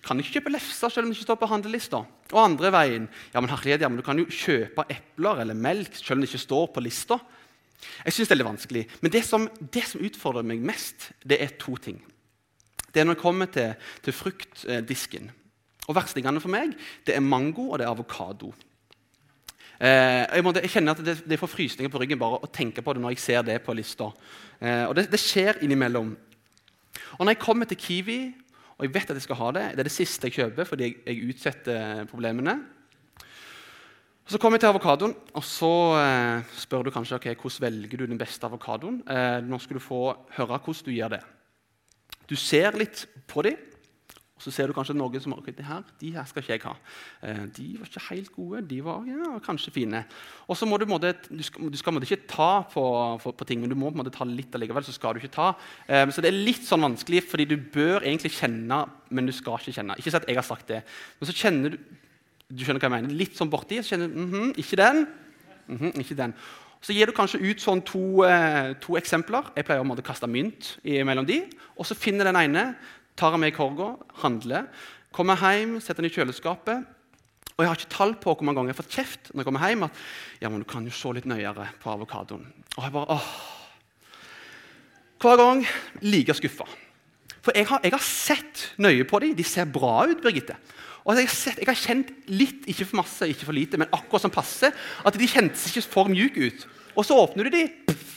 kan 0.01 0.17
ikke 0.17 0.39
kjøpe 0.39 0.53
lefser 0.53 0.89
selv 0.89 1.05
om 1.05 1.11
det 1.11 1.17
ikke 1.17 1.27
står 1.27 1.41
på 1.41 1.49
handlelista. 1.49 2.05
Og 2.31 2.39
andre 2.41 2.71
veien, 2.71 3.07
ja, 3.33 3.41
men 3.41 3.49
herlighet, 3.51 3.81
ja, 3.81 3.89
men 3.89 3.97
du 3.97 4.05
kan 4.05 4.17
jo 4.17 4.25
kjøpe 4.25 4.87
epler 4.89 5.41
eller 5.41 5.53
melk 5.53 5.93
selv 5.95 6.17
om 6.17 6.23
det 6.23 6.29
ikke 6.31 6.45
står 6.45 6.67
på 6.73 6.81
lista. 6.81 7.19
Jeg 8.05 8.15
synes 8.15 8.29
det 8.29 8.33
er 8.33 8.39
litt 8.39 8.49
vanskelig. 8.49 8.83
Men 9.01 9.11
det 9.11 9.23
som, 9.27 9.49
det 9.59 9.85
som, 9.85 10.01
utfordrer 10.01 10.47
meg 10.47 10.63
mest, 10.65 11.11
det 11.21 11.41
er 11.43 11.53
to 11.61 11.75
ting. 11.77 11.99
Det 12.91 13.01
er 13.01 13.05
når 13.05 13.17
jeg 13.17 13.21
kommer 13.21 13.51
til, 13.51 13.75
til 14.01 14.15
fruktdisken. 14.15 15.29
Og 15.85 15.97
Verstingene 15.97 16.41
for 16.41 16.53
meg 16.53 16.73
det 17.05 17.15
er 17.15 17.23
mango 17.23 17.69
og 17.71 17.79
det 17.79 17.87
er 17.87 17.93
avokado. 17.93 18.51
Eh, 19.75 20.23
jeg, 20.23 20.45
jeg, 20.61 20.71
kjenner 20.71 20.95
at 20.95 21.03
det, 21.03 21.17
det 21.27 21.39
får 21.39 21.51
frysninger 21.51 21.91
på 21.91 21.99
ryggen 22.01 22.19
bare 22.19 22.39
å 22.39 22.51
tenke 22.51 22.83
på 22.83 22.95
det 22.95 23.03
når 23.03 23.15
jeg 23.15 23.23
ser 23.25 23.43
det 23.47 23.59
på 23.65 23.75
lista. 23.75 24.07
Eh, 24.59 24.85
og 24.87 24.95
det, 24.97 25.09
det, 25.11 25.19
skjer 25.19 25.59
innimellom. 25.65 26.13
Og 27.17 27.25
når 27.25 27.35
jeg 27.35 27.43
kommer 27.43 27.67
til 27.69 27.79
Kiwi, 27.79 28.19
og 28.75 28.87
jeg 28.87 28.95
vet 28.95 29.11
at 29.11 29.19
jeg 29.19 29.27
skal 29.27 29.39
ha 29.39 29.51
det, 29.55 29.65
det 29.75 29.83
er 29.83 29.89
det 29.89 29.95
siste 29.95 30.29
jeg 30.29 30.37
kjøper 30.39 30.67
fordi 30.67 30.87
jeg, 30.87 30.97
jeg 31.05 31.29
utsetter 31.33 32.09
problemene. 32.11 32.57
Og 34.25 34.33
så 34.33 34.39
kommer 34.41 34.57
jeg 34.57 34.63
til 34.63 34.71
avokadoen, 34.73 35.13
og 35.37 35.43
så 35.45 35.71
eh, 35.99 36.55
spør 36.57 36.87
du 36.87 36.91
kanskje 36.95 37.19
okay, 37.19 37.35
hvordan 37.37 37.61
velger 37.67 37.99
du 38.01 38.07
den 38.09 38.17
beste 38.17 38.47
avokadoen. 38.47 39.03
Eh, 39.05 39.37
nå 39.45 39.59
skal 39.61 39.77
du 39.77 39.83
få 39.83 40.01
høre 40.39 40.57
hvordan 40.57 40.87
du 40.87 40.95
gjør 40.95 41.13
det. 41.13 41.21
Du 42.25 42.33
ser 42.39 42.73
litt 42.79 43.03
på 43.29 43.43
dem, 43.45 43.59
og 44.35 44.43
så 44.43 44.51
ser 44.51 44.67
du 44.67 44.75
kanskje 44.75 44.97
noen 44.97 45.21
som 45.23 45.31
okay, 45.37 45.53
det 45.55 45.63
her, 45.63 45.83
de 46.01 46.09
her 46.11 46.25
skal 46.27 46.43
ikke 46.43 46.55
jeg 46.57 46.63
ha. 46.65 46.73
Eh, 47.23 47.43
de 47.55 47.67
var 47.79 47.87
ikke 47.87 48.01
helt 48.09 48.31
gode. 48.35 48.63
De 48.67 48.81
var 48.83 49.05
ja, 49.07 49.29
kanskje 49.45 49.71
fine. 49.71 50.01
Og 50.51 50.57
så 50.59 50.67
må 50.67 50.75
Du 50.75 50.83
måtte, 50.91 51.13
du 51.29 51.43
skal, 51.43 51.69
du 51.71 51.77
skal 51.79 52.03
ikke 52.03 52.27
ta 52.27 52.49
på, 52.67 52.83
på, 53.23 53.31
på, 53.31 53.47
ting, 53.47 53.61
men 53.61 53.71
du 53.71 53.77
må 53.79 53.93
måte 53.95 54.11
ta 54.11 54.27
litt 54.27 54.51
allikevel. 54.51 54.83
så 54.83 54.91
skal 54.91 55.15
du 55.15 55.23
ikke 55.23 55.31
ta. 55.37 55.53
Um, 55.87 56.11
så 56.11 56.19
det 56.19 56.33
er 56.33 56.43
litt 56.49 56.67
sånn 56.67 56.83
vanskelig, 56.83 57.23
fordi 57.31 57.45
du 57.47 57.55
bør 57.55 58.03
egentlig 58.03 58.33
kjenne, 58.35 58.81
men 59.09 59.25
du 59.25 59.31
skal 59.31 59.55
ikke 59.55 59.77
kjenne. 59.79 59.95
Ikke 60.03 60.17
at 60.19 60.27
jeg 60.27 60.35
har 60.35 60.47
sagt 60.47 60.67
det, 60.67 60.83
men 61.19 61.31
så 61.31 61.37
kjenner 61.39 61.77
du 61.77 61.79
du 62.45 62.61
skjønner 62.61 62.77
hva 62.77 62.91
jeg 62.91 62.93
mener, 62.93 63.17
litt 63.17 63.39
sånn 63.39 63.49
borti. 63.49 63.79
så 63.81 63.95
kjenner 63.95 64.11
du, 64.11 64.19
mm 64.19 64.31
-hmm, 64.31 64.53
Ikke 64.59 64.77
den. 64.77 65.07
Mm 65.67 65.77
-hmm, 65.77 65.99
ikke 65.99 66.15
den. 66.15 66.33
Så 66.81 66.93
gir 66.93 67.07
du 67.07 67.11
kanskje 67.11 67.41
ut 67.41 67.61
sånn 67.61 67.81
to, 67.81 68.23
eh, 68.23 68.75
to 68.81 68.93
eksempler. 68.97 69.51
Jeg 69.55 69.65
pleier 69.65 69.81
å 69.81 70.01
kaste 70.03 70.27
mynt 70.27 70.77
mellom 70.83 71.25
de, 71.25 71.43
og 71.77 71.85
så 71.85 71.95
finner 71.95 72.25
den 72.25 72.35
ene 72.35 72.75
tar 73.15 73.35
han 73.35 73.41
med 73.41 73.53
i 73.53 73.55
korga, 73.55 73.93
handler, 74.21 74.67
kommer 75.15 75.39
hjem, 75.39 75.79
setter 75.79 76.03
den 76.03 76.11
i 76.11 76.15
kjøleskapet. 76.15 76.85
Og 77.55 77.63
jeg 77.63 77.71
har 77.71 77.79
ikke 77.79 77.93
tall 77.93 78.15
på 78.19 78.33
hvor 78.33 78.43
mange 78.43 78.59
ganger 78.59 78.73
jeg 78.73 78.75
har 78.75 78.83
fått 78.83 78.95
kjeft 78.97 79.29
når 79.31 79.41
jeg 79.41 79.47
kommer 79.47 79.63
hjem 79.63 79.85
at 79.87 79.99
ja, 80.41 80.49
men 80.49 80.59
du 80.59 80.67
kan 80.67 80.87
jo 80.87 80.95
se 80.95 81.11
litt 81.15 81.27
nøyere 81.29 81.69
på 81.79 81.91
avokadoen. 81.93 82.49
Og 82.75 82.81
jeg 82.83 82.95
bare, 82.97 83.15
åh. 83.15 83.29
Hver 85.23 85.39
gang 85.39 85.63
like 86.03 86.35
skuffa. 86.35 86.67
For 87.45 87.55
jeg 87.55 87.69
har, 87.69 87.79
jeg 87.85 87.93
har, 87.93 88.03
sett 88.03 88.65
nøye 88.81 89.05
på 89.07 89.21
dem. 89.23 89.35
De 89.37 89.45
ser 89.47 89.69
bra 89.71 90.03
ut. 90.09 90.19
Birgitte. 90.23 90.57
Og 91.05 91.13
jeg 91.13 91.29
har, 91.29 91.37
sett, 91.37 91.61
jeg 91.61 91.69
har, 91.69 91.77
kjent 91.77 92.11
litt, 92.33 92.65
ikke 92.67 92.87
for 92.89 92.99
masse, 93.03 93.27
ikke 93.29 93.47
for 93.47 93.55
lite, 93.55 93.77
men 93.77 93.91
akkurat 93.93 94.23
som 94.23 94.33
passe, 94.33 94.71
at 95.05 95.17
de 95.21 95.27
kjentes 95.29 95.67
ikke 95.69 95.85
for 95.85 96.09
mjuke 96.09 96.49
ut. 96.49 96.65
Og 96.97 97.05
så 97.05 97.17
åpner 97.21 97.45
du 97.45 97.53
de, 97.53 97.67
pff, 97.85 98.14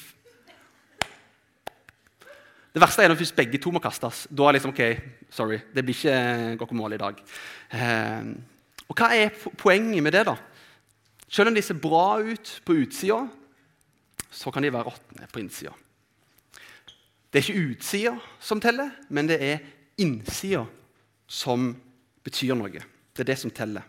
det 2.78 2.84
verste 2.84 3.02
er 3.02 3.10
når 3.10 3.18
først 3.18 3.34
begge 3.34 3.58
to 3.58 3.72
må 3.74 3.80
kastes. 3.82 4.26
Da 4.30 4.46
er 4.46 4.54
liksom, 4.54 4.70
ok, 4.70 4.82
sorry, 5.34 5.58
det 5.74 5.82
blir 5.82 5.96
ikke 5.96 6.58
guacamole 6.60 6.94
i 6.94 7.00
dag. 7.02 7.18
Eh, 7.74 8.28
og 8.86 8.94
Hva 8.96 9.08
er 9.16 9.34
poenget 9.58 10.02
med 10.02 10.14
det? 10.14 10.22
da? 10.28 10.36
Selv 11.28 11.50
om 11.50 11.56
de 11.58 11.62
ser 11.62 11.80
bra 11.82 12.20
ut 12.22 12.52
på 12.64 12.76
utsida, 12.84 13.18
så 14.30 14.52
kan 14.54 14.62
de 14.62 14.70
være 14.72 14.86
råtne 14.86 15.26
på 15.32 15.42
innsida. 15.42 15.74
Det 17.28 17.40
er 17.40 17.48
ikke 17.48 17.72
utsida 17.74 18.14
som 18.40 18.62
teller, 18.62 18.94
men 19.10 19.26
det 19.28 19.40
er 19.42 19.64
innsida 19.98 20.62
som 21.26 21.72
betyr 22.24 22.54
noe. 22.56 22.70
Det 22.70 23.24
er 23.24 23.32
det 23.32 23.38
som 23.42 23.50
teller. 23.50 23.82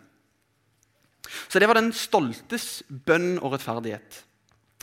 Så 1.47 1.61
det 1.61 1.69
var 1.69 1.77
den 1.77 1.93
stoltes 1.93 2.81
bønn 2.89 3.37
og 3.37 3.53
rettferdighet. 3.53 4.23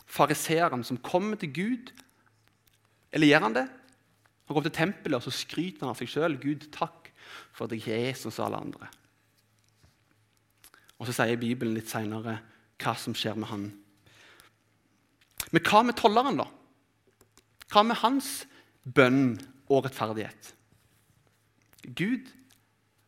Fariseeren 0.07 0.87
som 0.87 0.97
kommer 1.03 1.35
til 1.37 1.51
Gud. 1.53 1.91
Eller 3.11 3.27
gjør 3.27 3.45
han 3.49 3.59
det? 3.59 3.67
Han 4.47 4.55
kom 4.55 4.63
til 4.63 4.75
tempelet 4.77 5.19
og 5.19 5.25
så 5.25 5.33
skryter 5.35 5.83
han 5.83 5.91
av 5.91 5.99
seg 5.99 6.11
sjøl. 6.11 6.37
'Gud, 6.39 6.69
takk 6.71 7.11
for 7.51 7.67
at 7.67 7.75
jeg 7.75 8.11
er 8.11 8.15
som 8.15 8.31
alle 8.45 8.61
andre.' 8.63 8.89
Og 10.97 11.05
Så 11.05 11.13
sier 11.13 11.37
Bibelen 11.37 11.75
litt 11.75 11.91
seinere 11.91 12.39
hva 12.81 12.93
som 12.97 13.13
skjer 13.13 13.35
med 13.37 13.49
han. 13.51 13.67
Men 15.51 15.63
hva 15.63 15.83
med 15.85 15.97
tolleren, 15.99 16.39
da? 16.39 16.47
Hva 17.69 17.83
med 17.85 17.99
hans 18.01 18.47
bønn 18.83 19.37
og 19.69 19.85
rettferdighet? 19.85 20.53
Gud, 21.93 22.31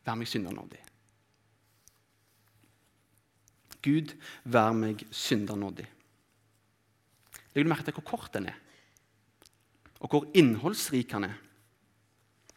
vær 0.06 0.16
meg 0.20 0.30
syndernådig. 0.30 0.80
Gud, 3.82 4.14
vær 4.44 4.72
meg 4.76 5.02
syndernådig. 5.10 5.88
Legger 7.50 7.66
du 7.66 7.72
merke 7.72 7.88
til 7.88 7.96
hvor 7.96 8.06
kort 8.12 8.32
den 8.36 8.48
er? 8.52 8.58
Og 10.00 10.12
hvor 10.12 10.26
innholdsrik 10.36 11.12
han 11.12 11.28
er. 11.28 11.36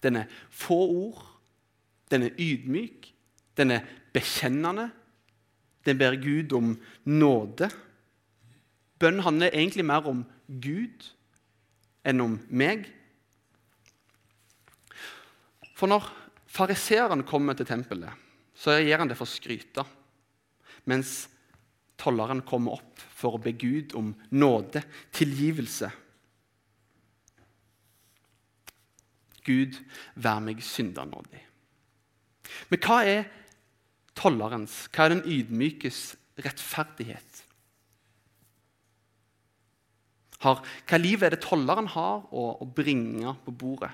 Den 0.04 0.20
er 0.20 0.32
få 0.52 0.80
ord, 0.88 1.24
den 2.12 2.28
er 2.28 2.40
ydmyk, 2.40 3.08
den 3.58 3.72
er 3.72 3.88
bekjennende. 4.14 4.90
Den 5.86 5.98
ber 6.00 6.16
Gud 6.16 6.54
om 6.56 6.76
nåde. 7.06 7.68
Bønn 9.00 9.20
handler 9.20 9.52
egentlig 9.52 9.86
mer 9.86 10.06
om 10.08 10.24
Gud 10.48 11.10
enn 12.08 12.24
om 12.24 12.38
meg. 12.50 12.86
For 15.76 15.92
når 15.92 16.08
fariseeren 16.48 17.26
kommer 17.28 17.58
til 17.58 17.68
tempelet, 17.68 18.14
så 18.56 18.78
gjør 18.80 19.04
han 19.04 19.12
det 19.12 19.18
for 19.20 19.28
å 19.28 19.34
skryte. 19.34 19.84
Mens 20.88 21.26
tolleren 22.00 22.44
kommer 22.48 22.78
opp 22.78 23.04
for 23.16 23.36
å 23.36 23.42
be 23.44 23.56
Gud 23.56 23.96
om 24.00 24.14
nåde, 24.32 24.84
tilgivelse. 25.16 25.90
Gud, 29.44 29.80
vær 30.16 30.42
meg 30.44 30.62
syndernådig. 30.64 31.42
Men 32.70 32.84
hva 32.84 33.00
er 33.08 33.26
tollerens, 34.18 34.84
hva 34.94 35.08
er 35.08 35.16
den 35.16 35.26
ydmykes 35.28 36.04
rettferdighet? 36.44 37.42
Har, 40.44 40.60
hva 40.90 41.00
liv 41.00 41.24
er 41.24 41.36
det 41.36 41.44
tolleren 41.44 41.88
har 41.94 42.26
å, 42.28 42.48
å 42.64 42.68
bringe 42.68 43.36
på 43.46 43.54
bordet? 43.56 43.94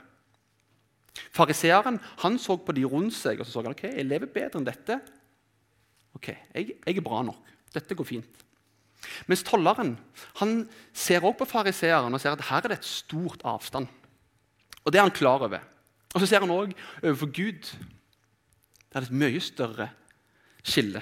Fariseeren 1.36 2.00
så 2.40 2.56
på 2.58 2.74
de 2.76 2.86
rundt 2.88 3.16
seg 3.18 3.42
og 3.42 3.48
så 3.48 3.58
så 3.60 3.64
han, 3.64 3.76
ok, 3.76 3.86
jeg 3.92 4.08
lever 4.08 4.32
bedre 4.34 4.60
enn 4.60 4.68
dette. 4.68 4.98
Ok, 6.16 6.32
jeg, 6.32 6.78
jeg 6.80 6.96
er 6.98 7.06
bra 7.06 7.22
nok. 7.26 7.56
Dette 7.74 7.98
går 7.98 8.08
fint. 8.08 8.46
Mens 9.30 9.44
tolleren 9.48 9.94
han 10.42 10.64
ser 10.92 11.24
også 11.24 11.42
på 11.42 11.50
fariseeren 11.54 12.16
og 12.16 12.22
ser 12.22 12.36
at 12.36 12.48
her 12.50 12.66
er 12.66 12.74
det 12.74 12.80
et 12.80 12.90
stort 12.90 13.46
avstand. 13.48 13.88
Og 14.84 14.92
Det 14.92 15.00
er 15.00 15.08
han 15.08 15.16
klar 15.16 15.46
over. 15.46 15.60
Og 16.14 16.22
Så 16.22 16.26
ser 16.26 16.40
han 16.40 16.50
òg 16.50 16.74
overfor 17.04 17.30
Gud. 17.30 17.62
Det 18.90 18.96
er 18.96 19.02
et 19.02 19.12
mye 19.12 19.40
større 19.40 19.90
skille. 20.64 21.02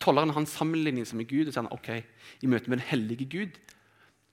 Tolleren 0.00 0.34
han 0.34 0.46
sammenligner 0.46 1.06
seg 1.06 1.16
med 1.20 1.28
Gud 1.30 1.46
og 1.46 1.54
sier 1.54 1.62
han, 1.62 1.72
ok, 1.72 1.88
i 2.42 2.50
møte 2.50 2.70
med 2.70 2.78
den 2.80 2.88
hellige 2.88 3.26
Gud 3.30 3.58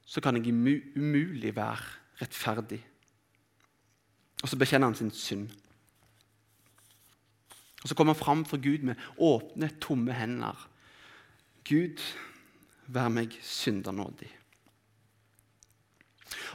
så 0.09 0.21
kan 0.21 0.37
jeg 0.37 0.49
umulig 0.97 1.51
være 1.55 1.85
rettferdig. 2.21 2.79
Og 4.41 4.49
så 4.49 4.57
bekjenner 4.57 4.89
han 4.89 4.95
sin 4.97 5.11
synd. 5.11 5.49
Og 7.83 7.89
Så 7.89 7.95
kommer 7.95 8.13
han 8.13 8.19
fram 8.19 8.45
for 8.45 8.57
Gud 8.57 8.83
med 8.83 8.95
åpne, 9.17 9.69
tomme 9.81 10.13
hender. 10.13 10.69
Gud, 11.69 12.01
vær 12.87 13.07
meg 13.07 13.37
syndernådig. 13.41 14.31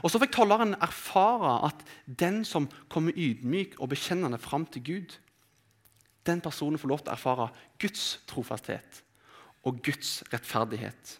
Og 0.03 0.11
Så 0.11 0.21
fikk 0.23 0.35
tolleren 0.37 0.77
erfare 0.83 1.57
at 1.69 1.83
den 2.07 2.45
som 2.45 2.69
kommer 2.93 3.17
ydmyk 3.17 3.79
og 3.81 3.91
bekjennende 3.93 4.39
fram 4.39 4.67
til 4.67 4.85
Gud, 4.85 5.17
den 6.27 6.41
personen 6.41 6.79
får 6.81 6.89
lov 6.89 7.03
til 7.03 7.13
å 7.13 7.17
erfare 7.17 7.51
Guds 7.81 8.21
trofasthet 8.31 9.03
og 9.65 9.83
Guds 9.85 10.23
rettferdighet. 10.33 11.19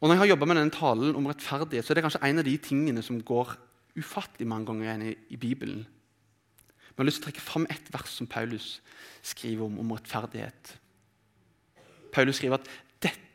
Og 0.00 0.08
Når 0.08 0.14
jeg 0.14 0.20
har 0.20 0.32
jobba 0.34 0.46
med 0.46 0.58
denne 0.58 0.74
talen 0.74 1.16
om 1.16 1.26
rettferdighet, 1.26 1.84
så 1.84 1.92
er 1.92 1.96
det 1.96 2.04
kanskje 2.04 2.26
en 2.28 2.42
av 2.42 2.44
de 2.44 2.56
tingene 2.60 3.02
som 3.02 3.22
går 3.22 3.54
ufattelig 3.96 4.46
mange 4.50 4.66
ganger 4.68 4.84
igjen 4.84 5.04
i, 5.06 5.12
i 5.32 5.38
Bibelen. 5.40 5.84
Men 6.94 6.98
jeg 6.98 7.02
har 7.02 7.08
lyst 7.08 7.22
til 7.22 7.24
å 7.24 7.28
trekke 7.30 7.44
fram 7.46 7.66
ett 7.72 7.88
vers 7.94 8.10
som 8.12 8.28
Paulus 8.30 8.66
skriver 9.22 9.64
om, 9.64 9.78
om 9.80 9.94
rettferdighet. 9.94 10.74
Paulus 12.14 12.36
skriver 12.38 12.60
at 12.60 12.68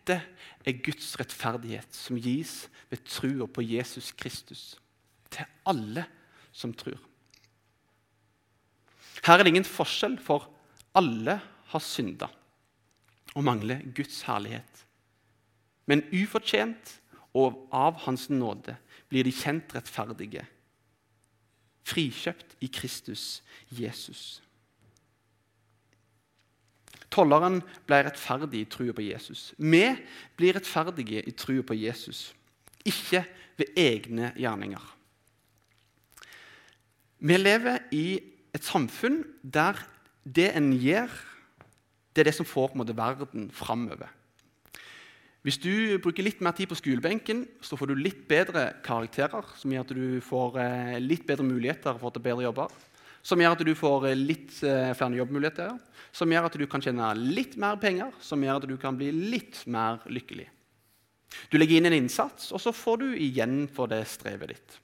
dette 0.10 0.26
er 0.66 0.82
Guds 0.84 1.14
rettferdighet 1.20 1.94
som 1.96 2.18
gis 2.20 2.68
ved 2.90 3.04
trua 3.08 3.48
på 3.48 3.64
Jesus 3.66 4.12
Kristus 4.18 4.80
til 5.30 5.46
alle 5.70 6.06
som 6.52 6.74
tror. 6.74 6.98
Her 9.26 9.38
er 9.38 9.44
det 9.44 9.54
ingen 9.54 9.68
forskjell, 9.68 10.18
for 10.18 10.48
alle 10.98 11.40
har 11.70 11.84
synda 11.84 12.30
og 13.36 13.46
mangler 13.46 13.84
Guds 13.96 14.24
herlighet. 14.26 14.86
Men 15.86 16.06
ufortjent 16.14 16.96
og 17.38 17.68
av 17.76 18.00
Hans 18.06 18.30
nåde 18.32 18.78
blir 19.10 19.26
de 19.26 19.34
kjent 19.34 19.76
rettferdige, 19.76 20.46
frikjøpt 21.86 22.58
i 22.66 22.70
Kristus 22.74 23.42
Jesus. 23.70 24.42
Tolleren 27.10 27.60
ble 27.90 28.04
rettferdig 28.06 28.64
i 28.64 28.70
trua 28.70 28.94
på 28.94 29.06
Jesus. 29.06 29.54
Vi 29.58 29.86
blir 30.38 30.58
rettferdige 30.58 31.24
i 31.26 31.34
trua 31.34 31.66
på 31.66 31.78
Jesus, 31.78 32.30
ikke 32.86 33.24
ved 33.60 33.74
egne 33.78 34.32
gjerninger. 34.38 34.84
Vi 37.20 37.36
lever 37.36 37.82
i 37.92 38.06
et 38.56 38.64
samfunn 38.64 39.24
der 39.44 39.80
det 40.24 40.52
en 40.56 40.72
gjør, 40.78 41.10
det 42.14 42.22
er 42.22 42.30
det 42.30 42.38
som 42.38 42.48
får 42.48 42.78
måte, 42.78 42.96
verden 42.96 43.50
framover. 43.56 44.10
Hvis 45.46 45.60
du 45.64 45.98
bruker 46.04 46.26
litt 46.26 46.42
mer 46.44 46.52
tid 46.56 46.68
på 46.68 46.76
skolebenken, 46.76 47.46
så 47.64 47.78
får 47.80 47.90
du 47.90 48.02
litt 48.02 48.26
bedre 48.28 48.74
karakterer, 48.84 49.46
som 49.56 49.72
gjør 49.72 49.86
at 49.86 49.94
du 49.96 50.20
får 50.24 50.58
eh, 50.60 50.98
litt 51.00 51.24
bedre 51.28 51.48
muligheter 51.48 51.96
for 51.96 51.96
å 51.96 52.10
få 52.10 52.12
til 52.18 52.26
bedre 52.26 52.44
jobber. 52.50 52.74
Som 53.30 53.44
gjør 53.44 53.54
at 53.54 53.66
du 53.66 53.76
får 53.78 54.10
eh, 54.10 54.18
litt 54.18 54.56
eh, 54.66 54.90
flere 54.98 55.20
jobbmuligheter. 55.20 55.76
Som 56.16 56.32
gjør 56.34 56.48
at 56.48 56.58
du 56.58 56.66
kan 56.70 56.82
tjene 56.82 57.12
litt 57.20 57.60
mer 57.62 57.78
penger, 57.82 58.14
som 58.26 58.42
gjør 58.42 58.64
at 58.64 58.70
du 58.70 58.78
kan 58.82 58.98
bli 58.98 59.12
litt 59.14 59.62
mer 59.70 60.02
lykkelig. 60.10 60.48
Du 61.54 61.60
legger 61.60 61.78
inn 61.78 61.92
en 61.92 62.00
innsats, 62.00 62.50
og 62.56 62.62
så 62.64 62.74
får 62.74 63.04
du 63.04 63.10
igjen 63.14 63.68
for 63.74 63.92
det 63.92 64.02
strevet 64.10 64.56
ditt. 64.56 64.80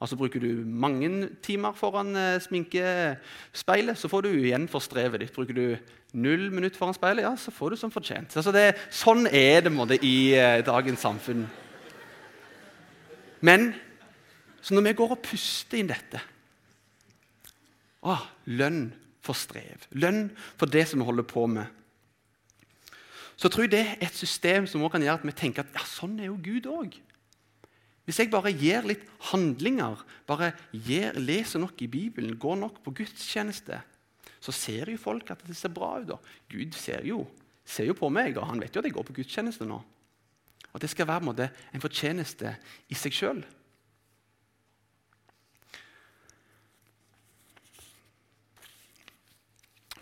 Altså 0.00 0.16
Bruker 0.18 0.40
du 0.40 0.64
mange 0.64 1.28
timer 1.44 1.76
foran 1.76 2.16
eh, 2.16 2.40
sminkespeilet, 2.46 4.00
så 4.00 4.08
får 4.08 4.24
du 4.24 4.32
igjen 4.32 4.64
for 4.72 4.84
strevet 4.84 5.20
ditt. 5.20 5.36
Bruker 5.36 5.60
du 5.60 5.94
null 6.16 6.48
minutter 6.54 6.80
foran 6.80 6.96
speilet, 6.96 7.26
ja, 7.26 7.36
så 7.36 7.52
får 7.52 7.74
du 7.74 7.82
som 7.82 7.92
fortjent. 7.92 8.32
Altså 8.32 8.54
det, 8.54 8.70
sånn 8.94 9.28
er 9.28 9.66
det 9.66 9.74
måte, 9.74 10.00
i 10.00 10.32
dagens 10.64 11.04
samfunn. 11.04 11.44
Men 13.44 13.74
så 14.64 14.72
når 14.72 14.88
vi 14.88 15.00
går 15.02 15.18
og 15.18 15.26
puster 15.26 15.82
inn 15.82 15.90
dette 15.90 16.30
å, 18.04 18.18
Lønn 18.52 18.92
for 19.24 19.36
strev. 19.38 19.86
Lønn 19.96 20.28
for 20.58 20.70
det 20.70 20.84
som 20.90 21.00
vi 21.00 21.08
holder 21.08 21.26
på 21.28 21.46
med. 21.48 21.66
Så 23.34 23.50
tror 23.50 23.66
jeg 23.66 23.72
det 23.74 23.82
er 23.82 24.04
et 24.06 24.16
system 24.16 24.68
som 24.70 24.84
også 24.84 24.94
kan 24.94 25.06
gjøre 25.06 25.22
at 25.22 25.26
vi 25.26 25.34
tenker 25.36 25.64
at 25.64 25.74
ja, 25.74 25.82
sånn 25.88 26.18
er 26.20 26.28
jo 26.28 26.38
Gud 26.44 26.68
òg. 26.70 26.98
Hvis 28.04 28.20
jeg 28.20 28.30
bare 28.30 28.52
gjør 28.52 28.90
litt 28.90 29.06
handlinger, 29.30 30.02
bare 30.28 30.52
gir, 30.70 31.16
leser 31.16 31.62
nok 31.62 31.80
i 31.82 31.88
Bibelen, 31.88 32.36
går 32.38 32.58
nok 32.60 32.82
på 32.84 32.92
gudstjeneste, 33.00 33.80
så 34.44 34.52
ser 34.52 34.92
jo 34.92 35.00
folk 35.00 35.32
at 35.32 35.40
det 35.48 35.56
ser 35.56 35.72
bra 35.72 35.96
ut. 36.02 36.10
Da. 36.12 36.18
Gud 36.52 36.76
ser 36.76 37.06
jo, 37.08 37.22
ser 37.64 37.88
jo 37.88 37.96
på 37.96 38.10
meg, 38.12 38.36
og 38.36 38.50
han 38.50 38.60
vet 38.60 38.76
jo 38.76 38.82
at 38.82 38.90
jeg 38.90 38.96
går 38.96 39.08
på 39.08 39.16
gudstjeneste 39.22 39.66
nå. 39.68 39.80
Og 40.74 40.82
Det 40.82 40.90
skal 40.90 41.08
være 41.08 41.22
en, 41.22 41.28
måte, 41.30 41.48
en 41.72 41.82
fortjeneste 41.82 42.50
i 42.90 42.98
seg 42.98 43.14
sjøl. 43.14 43.40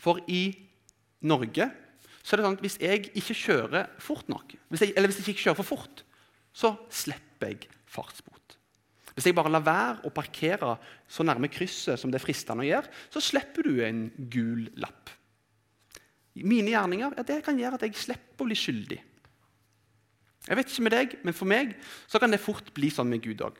For 0.02 0.18
i 0.26 0.50
Norge 1.30 1.68
så 2.22 2.34
er 2.34 2.40
det 2.40 2.46
sånn 2.46 2.56
at 2.58 2.64
hvis 2.64 2.78
jeg 2.82 3.06
ikke 3.18 3.36
kjører 3.38 3.94
fort 4.02 4.28
nok, 4.30 4.54
hvis 4.70 4.84
jeg, 4.84 4.94
eller 4.96 5.10
hvis 5.10 5.20
jeg 5.20 5.32
ikke 5.32 5.46
kjører 5.48 5.58
for 5.58 5.70
fort, 5.74 6.02
så 6.54 6.74
slipper 6.92 7.50
jeg 7.50 7.70
fartsbot. 7.90 8.56
Hvis 9.12 9.26
jeg 9.28 9.36
bare 9.36 9.50
lar 9.52 9.64
være 9.64 10.06
å 10.08 10.12
parkere 10.14 10.76
så 11.10 11.24
nærme 11.26 11.50
krysset 11.52 12.00
som 12.00 12.12
det 12.12 12.20
er 12.20 12.24
fristende 12.24 12.64
å 12.64 12.68
gjøre, 12.68 12.92
så 13.12 13.20
slipper 13.20 13.66
du 13.66 13.82
en 13.84 14.06
gul 14.32 14.68
lapp. 14.80 15.10
Mine 16.32 16.72
gjerninger 16.72 17.18
ja, 17.18 17.24
det 17.28 17.42
kan 17.44 17.58
gjøre 17.60 17.76
at 17.76 17.84
jeg 17.84 17.98
slipper 18.06 18.46
å 18.46 18.48
bli 18.48 18.56
skyldig. 18.56 19.00
Jeg 20.48 20.58
vet 20.58 20.72
ikke 20.72 20.86
med 20.86 20.96
deg, 20.96 21.18
men 21.22 21.36
For 21.36 21.48
meg 21.48 21.76
så 22.10 22.18
kan 22.22 22.32
det 22.32 22.40
fort 22.42 22.72
bli 22.74 22.88
sånn 22.90 23.10
med 23.12 23.22
Gud 23.22 23.44
òg. 23.44 23.58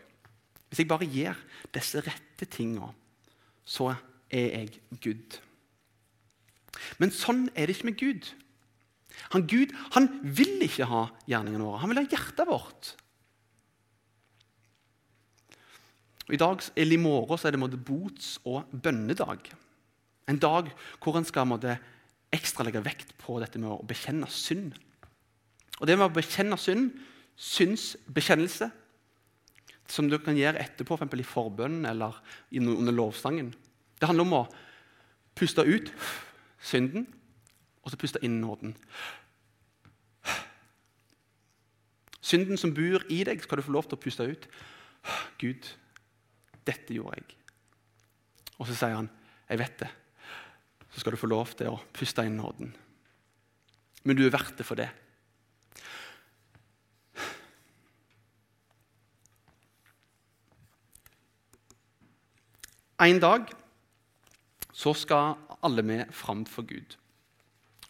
Hvis 0.73 0.81
jeg 0.83 0.89
bare 0.89 1.07
gjør 1.07 1.39
disse 1.77 2.01
rette 2.01 2.49
tinga, 2.49 2.89
så 3.63 3.93
er 4.33 4.57
jeg 4.57 4.81
Gud. 5.05 5.37
Men 7.01 7.13
sånn 7.15 7.47
er 7.53 7.69
det 7.69 7.77
ikke 7.77 7.91
med 7.91 8.01
Gud. 8.01 8.29
Han 9.35 9.47
Gud 9.49 9.73
han 9.95 10.09
vil 10.23 10.65
ikke 10.65 10.89
ha 10.89 11.07
gjerningene 11.29 11.65
våre. 11.67 11.81
Han 11.83 11.93
vil 11.93 12.03
ha 12.03 12.09
hjertet 12.09 12.49
vårt. 12.49 12.93
Og 16.29 16.37
I 16.37 16.41
dag, 16.41 16.63
eller 16.79 16.97
i 16.97 17.03
morgen 17.03 17.41
så 17.41 17.49
er 17.49 17.57
det 17.57 17.61
måtte, 17.63 17.81
bots- 17.81 18.39
og 18.49 18.71
bønnedag. 18.73 19.51
En 20.31 20.39
dag 20.41 20.71
hvor 21.03 21.19
en 21.19 21.27
skal 21.29 21.49
måtte, 21.51 21.77
ekstra 22.33 22.65
legge 22.65 22.81
vekt 22.81 23.11
på 23.21 23.35
dette 23.43 23.61
med 23.61 23.69
å 23.69 23.83
bekjenne 23.85 24.29
synd. 24.33 24.73
Og 25.81 25.89
Det 25.89 25.99
med 25.99 26.07
å 26.07 26.15
bekjenne 26.15 26.57
synd, 26.57 26.95
synsbekjennelse, 27.37 28.71
som 29.93 30.09
du 30.09 30.17
kan 30.23 30.39
gjøre 30.39 30.63
etterpå, 30.63 30.97
f.eks. 30.97 31.11
For 31.11 31.21
i 31.21 31.27
forbønn 31.27 31.83
eller 31.91 32.17
under 32.57 32.95
lovsangen, 32.97 33.51
det 34.01 34.09
handler 34.09 34.25
om 34.25 34.37
å 34.39 34.47
puste 35.37 35.67
ut 35.67 35.91
synden, 36.63 37.07
og 37.83 37.91
så 37.91 37.99
puste 37.99 38.23
inn 38.23 38.41
nåden. 38.41 38.77
Synden 42.23 42.57
som 42.57 42.75
bor 42.75 43.03
i 43.11 43.25
deg, 43.27 43.43
skal 43.43 43.59
du 43.59 43.67
få 43.67 43.75
lov 43.75 43.89
til 43.91 43.99
å 43.99 44.03
puste 44.03 44.25
ut. 44.25 44.47
Gud, 45.39 45.67
'Dette 46.63 46.95
gjorde 46.95 47.19
jeg.' 47.19 47.37
Og 48.59 48.67
så 48.67 48.75
sier 48.75 48.95
han, 48.95 49.11
'Jeg 49.49 49.59
vet 49.59 49.79
det.' 49.81 49.95
Så 50.93 51.01
skal 51.01 51.13
du 51.13 51.17
få 51.17 51.27
lov 51.27 51.47
til 51.57 51.67
å 51.73 51.81
puste 51.93 52.23
inn 52.23 52.37
nåden. 52.37 52.77
Men 54.05 54.17
du 54.17 54.27
er 54.27 54.31
verdt 54.31 54.59
det 54.59 54.67
for 54.67 54.75
det. 54.75 54.91
En 63.01 63.19
dag 63.19 63.49
så 64.73 64.93
skal 64.95 65.35
alle 65.63 65.85
vi 65.87 65.99
framfor 66.15 66.67
Gud, 66.69 66.97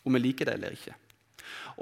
om 0.04 0.16
vi 0.16 0.22
liker 0.22 0.48
det 0.48 0.58
eller 0.58 0.76
ikke. 0.76 0.96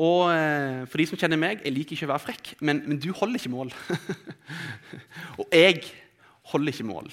Og 0.00 0.30
eh, 0.32 0.86
For 0.88 1.00
de 1.00 1.06
som 1.08 1.18
kjenner 1.20 1.40
meg, 1.40 1.64
jeg 1.64 1.74
liker 1.74 1.96
ikke 1.96 2.08
å 2.08 2.12
være 2.12 2.26
frekk, 2.26 2.52
men, 2.60 2.82
men 2.86 3.00
du 3.02 3.10
holder 3.16 3.40
ikke 3.40 3.52
mål. 3.52 3.72
og 5.40 5.56
jeg 5.56 5.82
holder 6.52 6.74
ikke 6.74 6.88
mål. 6.90 7.10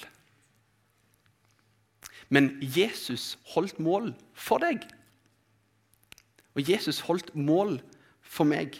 Men 2.28 2.50
Jesus 2.60 3.36
holdt 3.54 3.78
mål 3.80 4.12
for 4.36 4.60
deg. 4.62 4.84
Og 6.56 6.68
Jesus 6.68 7.00
holdt 7.06 7.32
mål 7.34 7.78
for 8.20 8.48
meg. 8.48 8.76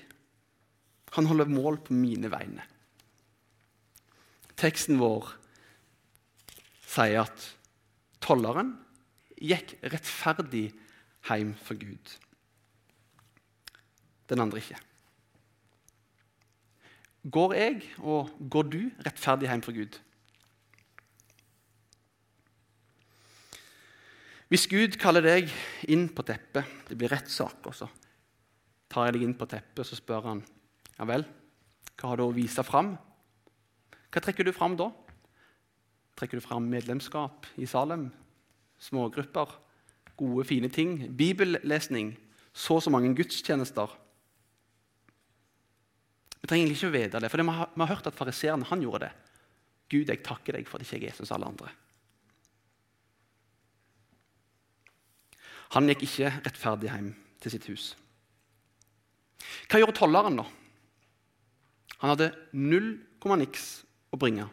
Han 1.16 1.28
holder 1.30 1.48
mål 1.48 1.80
på 1.86 1.96
mine 1.96 2.30
vegne. 2.32 2.64
Teksten 4.58 4.98
vår 5.00 5.30
sier 6.88 7.22
at 7.22 7.44
tolleren 8.24 8.74
gikk 9.40 9.78
rettferdig 9.92 10.70
hjem 11.28 11.54
for 11.62 11.78
Gud. 11.80 12.18
den 14.28 14.40
andre 14.44 14.60
ikke. 14.60 14.76
Går 17.32 17.54
jeg 17.56 17.80
og 18.04 18.28
går 18.50 18.68
du 18.68 18.82
rettferdig 19.06 19.48
hjem 19.48 19.62
for 19.64 19.72
Gud? 19.72 19.96
Hvis 24.48 24.68
Gud 24.68 24.96
kaller 25.00 25.24
deg 25.24 25.50
inn 25.92 26.06
på 26.08 26.24
teppet, 26.24 26.68
det 26.88 26.96
blir 26.96 27.12
rettssak, 27.12 27.66
og 27.68 27.74
så 27.76 27.88
tar 28.88 29.08
jeg 29.08 29.18
deg 29.18 29.26
inn 29.26 29.36
på 29.36 29.48
teppet, 29.48 29.84
så 29.84 29.96
spør 29.98 30.30
han 30.30 30.40
ja 30.96 31.04
vel, 31.08 31.26
hva 31.98 32.12
har 32.12 32.20
du 32.20 32.24
å 32.24 32.32
vise 32.36 32.64
fram? 32.64 32.94
Hva 34.08 34.22
trekker 34.24 34.46
du 34.46 34.54
fram 34.56 34.76
da? 34.78 34.88
Trekker 36.16 36.40
du 36.40 36.44
fram 36.44 36.64
medlemskap 36.70 37.44
i 37.60 37.68
Salem? 37.68 38.08
Smågrupper? 38.78 39.54
Gode, 40.18 40.44
fine 40.46 40.70
ting? 40.72 41.00
Bibellesning? 41.16 42.16
Så 42.52 42.78
og 42.78 42.82
så 42.82 42.90
mange 42.90 43.14
gudstjenester? 43.14 43.90
Vi 46.38 46.46
trenger 46.46 46.66
egentlig 46.66 46.78
ikke 46.78 46.94
vite 46.94 47.20
det, 47.20 47.30
for 47.30 47.42
vi 47.42 47.50
har, 47.50 47.70
har 47.76 47.90
hørt 47.90 48.06
at 48.06 48.16
fariseeren 48.16 48.64
gjorde 48.82 49.06
det. 49.06 49.12
Gud, 49.88 50.08
jeg 50.08 50.22
takker 50.24 50.58
deg 50.58 50.68
for 50.68 50.78
at 50.78 50.86
ikke 50.86 50.98
jeg 50.98 51.08
er 51.08 51.12
Jesus 51.12 51.32
alle 51.32 51.48
andre. 51.48 51.70
Han 55.76 55.88
gikk 55.90 56.06
ikke 56.06 56.32
rettferdig 56.46 56.90
hjem 56.92 57.10
til 57.42 57.52
sitt 57.52 57.66
hus. 57.68 57.90
Hva 59.68 59.80
gjorde 59.80 59.98
tolleren, 59.98 60.38
da? 60.40 60.46
Han 61.98 62.14
hadde 62.14 62.30
null 62.56 62.94
komma 63.20 63.36
niks 63.40 63.82
å 64.14 64.20
bringe. 64.20 64.46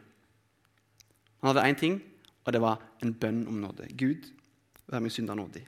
Han 1.41 1.51
hadde 1.51 1.65
én 1.69 1.79
ting, 1.79 1.99
og 2.45 2.53
det 2.53 2.61
var 2.61 2.81
en 3.01 3.13
bønn 3.17 3.45
om 3.49 3.57
nåde. 3.63 3.87
Gud, 3.97 4.27
vær 4.85 5.01
meg 5.01 5.13
synder 5.13 5.37
nådig. 5.37 5.63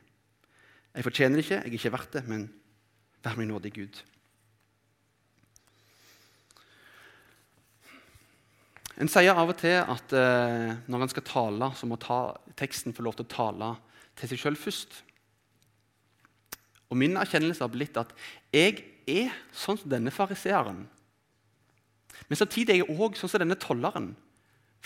Jeg 0.98 1.06
fortjener 1.06 1.42
ikke, 1.42 1.58
jeg 1.58 1.72
er 1.72 1.78
ikke 1.80 1.94
verdt 1.94 2.14
det, 2.18 2.24
men 2.30 2.46
vær 3.26 3.38
meg 3.38 3.50
nådig, 3.50 3.74
Gud. 3.74 4.00
En 8.98 9.10
sier 9.14 9.38
av 9.38 9.52
og 9.52 9.58
til 9.62 9.76
at 9.78 10.14
eh, 10.18 10.72
når 10.90 11.04
en 11.06 11.12
skal 11.12 11.26
tale, 11.26 11.70
så 11.78 11.90
må 11.90 12.00
ta, 12.02 12.22
teksten 12.58 12.96
få 12.98 13.06
lov 13.06 13.18
til 13.18 13.28
å 13.28 13.34
tale 13.34 13.74
til 14.18 14.32
seg 14.32 14.42
sjøl 14.42 14.58
først. 14.58 15.02
Og 16.90 16.98
Min 16.98 17.18
erkjennelse 17.20 17.62
har 17.62 17.74
blitt 17.74 18.00
at 18.00 18.14
jeg 18.56 18.80
er 19.08 19.34
sånn 19.54 19.78
som 19.78 19.92
denne 19.92 20.14
fariseeren. 20.14 20.86
Men 22.28 22.40
samtidig 22.40 22.74
er 22.74 22.82
jeg 22.82 22.98
òg 22.98 23.20
sånn 23.20 23.30
som 23.30 23.44
denne 23.44 23.60
tolleren. 23.62 24.16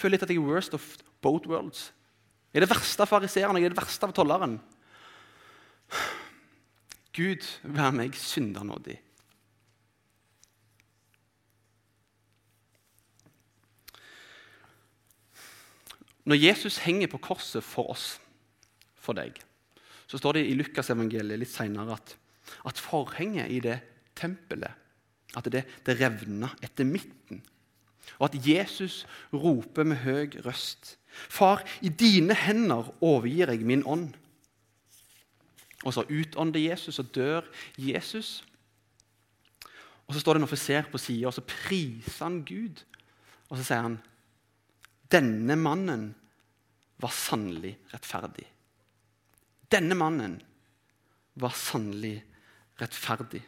Føler 0.01 0.15
litt 0.15 0.25
at 0.25 0.33
jeg 0.33 0.41
er 0.41 0.47
worst 0.49 0.73
of 0.73 0.85
both 1.21 1.49
worlds. 1.49 1.91
Jeg 2.51 2.61
er 2.61 2.65
det 2.65 2.73
verste 2.73 3.05
av 3.05 3.11
fariseeren 3.11 3.59
jeg 3.59 3.69
er 3.69 3.75
det 3.75 3.79
verste 3.79 4.07
av 4.07 4.15
tolleren. 4.17 4.57
Gud, 7.15 7.45
vær 7.61 7.93
meg 7.93 8.15
syndernådig. 8.17 8.97
Når 16.25 16.37
Jesus 16.37 16.77
henger 16.85 17.09
på 17.11 17.19
korset 17.21 17.65
for 17.65 17.91
oss, 17.91 18.15
for 19.01 19.17
deg, 19.17 19.39
så 20.07 20.19
står 20.19 20.37
det 20.37 20.47
i 20.49 20.57
Lukasevangeliet 20.57 21.39
litt 21.41 21.51
seinere 21.51 21.95
at, 21.97 22.13
at, 22.67 22.77
forhenget 22.79 23.49
i 23.49 23.61
det 23.63 23.79
tempelet 24.17 24.77
at 25.39 25.47
det, 25.51 25.63
det 25.87 25.95
revna 25.97 26.51
etter 26.61 26.85
midten. 26.87 27.41
Og 28.19 28.29
at 28.29 28.47
Jesus 28.47 29.05
roper 29.33 29.83
med 29.87 30.01
høy 30.05 30.41
røst. 30.45 30.97
Far, 31.11 31.63
i 31.81 31.89
dine 31.89 32.35
hender 32.37 32.91
overgir 33.03 33.51
jeg 33.51 33.65
min 33.67 33.83
ånd. 33.85 34.13
Og 35.83 35.93
så 35.93 36.05
utånder 36.05 36.61
Jesus, 36.61 36.99
og 36.99 37.09
dør 37.15 37.41
Jesus. 37.77 38.43
Og 40.07 40.13
så 40.13 40.21
står 40.21 40.33
det 40.33 40.41
en 40.41 40.47
offiser 40.47 40.87
på 40.91 40.99
sida, 41.01 41.27
og 41.27 41.33
så 41.33 41.43
priser 41.47 42.25
han 42.25 42.41
Gud. 42.45 42.83
Og 43.49 43.57
så 43.57 43.65
sier 43.65 43.85
han 43.87 43.99
denne 45.11 45.57
mannen 45.59 46.05
var 47.01 47.11
sannelig 47.11 47.73
rettferdig. 47.91 48.45
Denne 49.71 49.95
mannen 49.97 50.37
var 51.41 51.55
sannelig 51.57 52.13
rettferdig. 52.79 53.41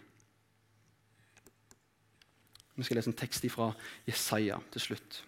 Vi 2.75 2.85
skal 2.85 2.97
lese 2.97 3.11
en 3.11 3.17
tekst 3.17 3.45
fra 3.53 3.69
Jesaja 4.07 4.57
til 4.73 4.81
slutt. 4.87 5.19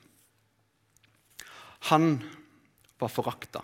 Han 1.91 2.17
var 2.97 3.11
forakta, 3.11 3.61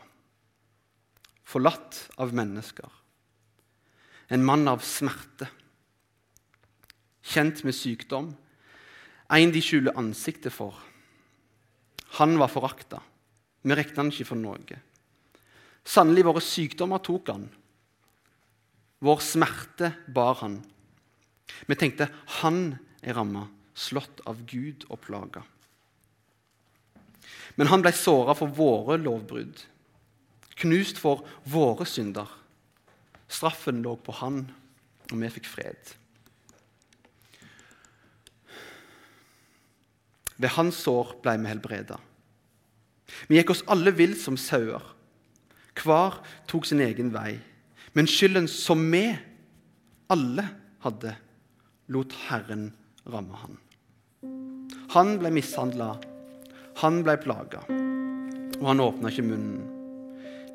forlatt 1.48 2.04
av 2.22 2.36
mennesker. 2.38 2.90
En 4.32 4.46
mann 4.46 4.68
av 4.70 4.84
smerte, 4.86 5.48
kjent 7.26 7.64
med 7.66 7.76
sykdom, 7.76 8.30
en 9.32 9.54
de 9.54 9.62
skjuler 9.64 9.98
ansiktet 9.98 10.54
for. 10.54 10.76
Han 12.20 12.38
var 12.40 12.52
forakta. 12.52 13.00
Vi 13.64 13.76
regna 13.78 14.04
han 14.04 14.12
ikke 14.12 14.28
for 14.28 14.40
noe. 14.40 14.78
Sannelig, 15.88 16.26
våre 16.28 16.44
sykdommer 16.44 17.02
tok 17.02 17.32
han. 17.32 17.48
Vår 19.02 19.24
smerte 19.26 19.94
bar 20.14 20.38
han. 20.44 20.60
Vi 21.66 21.78
tenkte 21.80 22.10
han 22.42 22.76
er 23.02 23.18
ramma, 23.18 23.48
slått 23.82 24.22
av 24.30 24.44
Gud 24.50 24.86
og 24.90 25.02
plaga. 25.06 25.44
Men 27.58 27.72
han 27.72 27.84
ble 27.84 27.92
såra 27.96 28.36
for 28.38 28.54
våre 28.56 28.98
lovbrudd, 29.02 29.66
knust 30.62 31.00
for 31.02 31.26
våre 31.50 31.88
synder. 31.90 32.30
Straffen 33.32 33.82
lå 33.84 33.96
på 34.04 34.16
han, 34.22 34.46
og 35.12 35.18
vi 35.20 35.32
fikk 35.34 35.50
fred. 35.50 35.96
Ved 40.42 40.56
hans 40.56 40.80
sår 40.86 41.18
ble 41.22 41.36
vi 41.42 41.52
helbreda. 41.52 42.00
Vi 43.30 43.38
gikk 43.38 43.54
oss 43.54 43.66
alle 43.72 43.94
vill 43.94 44.16
som 44.18 44.40
sauer. 44.40 44.84
Hver 45.78 46.18
tok 46.50 46.68
sin 46.68 46.82
egen 46.84 47.12
vei. 47.14 47.40
Men 47.94 48.08
skylden 48.10 48.48
som 48.50 48.82
vi 48.92 49.04
alle 50.12 50.48
hadde, 50.84 51.14
lot 51.92 52.16
Herren 52.28 52.72
ramme 53.06 53.38
han. 53.44 53.60
Han 54.92 55.14
ble 55.22 55.30
mishandla, 55.32 55.94
han 56.82 56.98
ble 57.06 57.14
plaga, 57.24 57.62
og 58.60 58.66
han 58.68 58.82
åpna 58.84 59.08
ikke 59.08 59.24
munnen. 59.24 59.62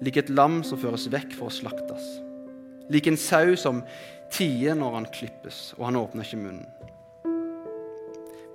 Lik 0.05 0.19
et 0.21 0.29
lam 0.29 0.59
som 0.67 0.77
føres 0.77 1.07
vekk 1.09 1.33
for 1.39 1.49
å 1.49 1.55
slaktes. 1.57 2.05
Lik 2.93 3.09
en 3.09 3.17
sau 3.17 3.55
som 3.57 3.81
tier 4.35 4.77
når 4.77 4.99
han 4.99 5.09
klippes, 5.15 5.71
og 5.79 5.87
han 5.89 5.97
åpner 6.03 6.29
ikke 6.29 6.43
munnen. 6.43 6.69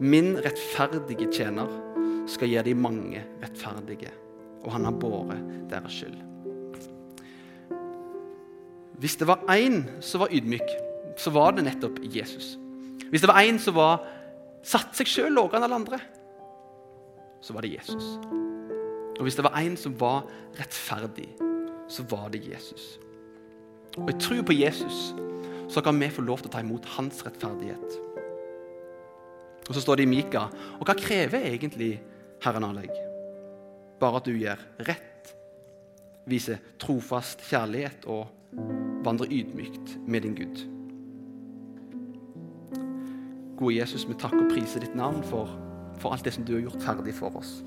Min 0.02 0.36
rettferdige 0.46 1.32
tjener 1.34 1.74
skal 2.30 2.54
gi 2.54 2.62
de 2.70 2.78
mange 2.78 3.26
rettferdige, 3.42 4.14
og 4.62 4.72
han 4.78 4.86
har 4.86 5.02
båret 5.02 5.42
deres 5.74 5.98
skyld. 5.98 6.22
Hvis 9.02 9.18
det 9.18 9.26
var 9.26 9.42
én 9.50 9.82
som 9.98 10.22
var 10.22 10.30
ydmyk, 10.30 10.78
så 11.18 11.34
var 11.34 11.58
det 11.58 11.66
nettopp 11.66 12.04
Jesus. 12.06 12.54
Hvis 13.10 13.26
det 13.26 13.34
var 13.34 13.42
én 13.42 13.58
som 13.58 13.74
var, 13.82 14.06
satt 14.66 14.96
seg 14.98 15.10
sjøl 15.10 15.34
lavere 15.36 15.60
enn 15.60 15.68
alle 15.68 15.80
andre, 15.82 16.00
så 17.42 17.56
var 17.56 17.66
det 17.66 17.74
Jesus. 17.76 18.06
Og 19.18 19.26
hvis 19.26 19.38
det 19.38 19.46
var 19.46 19.58
en 19.60 19.78
som 19.78 19.96
var 20.00 20.26
rettferdig, 20.58 21.30
så 21.92 22.06
var 22.10 22.30
det 22.34 22.44
Jesus. 22.46 22.96
Og 24.00 24.08
jeg 24.10 24.20
tror 24.24 24.44
på 24.48 24.56
Jesus, 24.56 25.12
så 25.72 25.84
kan 25.84 26.00
vi 26.00 26.10
få 26.12 26.24
lov 26.26 26.42
til 26.42 26.52
å 26.52 26.54
ta 26.56 26.62
imot 26.64 26.88
hans 26.96 27.22
rettferdighet. 27.26 28.00
Og 29.68 29.76
så 29.76 29.84
står 29.84 30.02
det 30.02 30.08
i 30.08 30.12
Mika. 30.12 30.48
Og 30.80 30.88
hva 30.88 30.96
krever 30.98 31.46
egentlig 31.52 31.94
Herren 32.44 32.66
av 32.68 32.80
deg? 32.80 32.92
Bare 34.02 34.20
at 34.20 34.28
du 34.28 34.34
gjør 34.36 34.62
rett, 34.88 35.34
viser 36.30 36.62
trofast 36.82 37.44
kjærlighet 37.46 38.08
og 38.10 38.26
vandre 39.06 39.30
ydmykt 39.32 39.98
med 40.08 40.26
din 40.26 40.38
Gud. 40.38 40.81
Gode 43.62 43.76
Jesus, 43.78 44.08
vi 44.10 44.18
takker 44.18 44.42
og 44.42 44.50
priser 44.50 44.82
ditt 44.82 44.96
navn 44.98 45.22
for, 45.22 45.52
for 46.02 46.16
alt 46.16 46.26
det 46.26 46.34
som 46.34 46.46
du 46.48 46.56
har 46.56 46.64
gjort 46.64 46.82
ferdig 46.82 47.14
for 47.14 47.36
oss. 47.38 47.60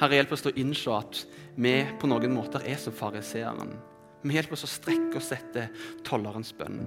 Herre, 0.00 0.16
hjelp 0.16 0.32
oss 0.32 0.42
til 0.42 0.54
å 0.54 0.60
innse 0.62 0.94
at 0.96 1.18
vi 1.60 1.74
på 2.00 2.08
noen 2.08 2.32
måter 2.32 2.64
er 2.64 2.78
som 2.80 2.94
fariseeren. 2.96 3.74
Vi 4.24 4.38
hjelper 4.38 4.56
oss 4.56 4.64
å 4.64 4.70
strekke 4.72 5.20
oss 5.20 5.28
etter 5.36 5.68
tollerens 6.06 6.54
bønn. 6.56 6.80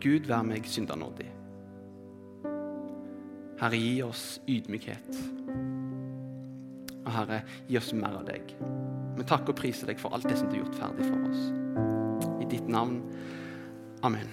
Gud, 0.00 0.26
vær 0.30 0.46
meg 0.48 0.64
syndernådig. 0.66 1.28
Herre, 3.60 3.78
gi 3.78 3.98
oss 4.06 4.24
ydmykhet. 4.50 5.18
Og 7.02 7.10
Herre, 7.12 7.42
gi 7.68 7.76
oss 7.78 7.92
mer 7.98 8.16
av 8.22 8.24
deg. 8.30 8.54
Vi 9.18 9.26
takker 9.28 9.52
og 9.52 9.60
priser 9.60 9.92
deg 9.92 10.00
for 10.00 10.16
alt 10.16 10.24
det 10.24 10.40
som 10.40 10.48
du 10.48 10.56
har 10.56 10.64
gjort 10.64 10.80
ferdig 10.80 11.10
for 11.10 11.28
oss. 11.28 11.44
I 12.40 12.48
ditt 12.48 12.72
navn. 12.72 13.02
Amen. 14.02 14.32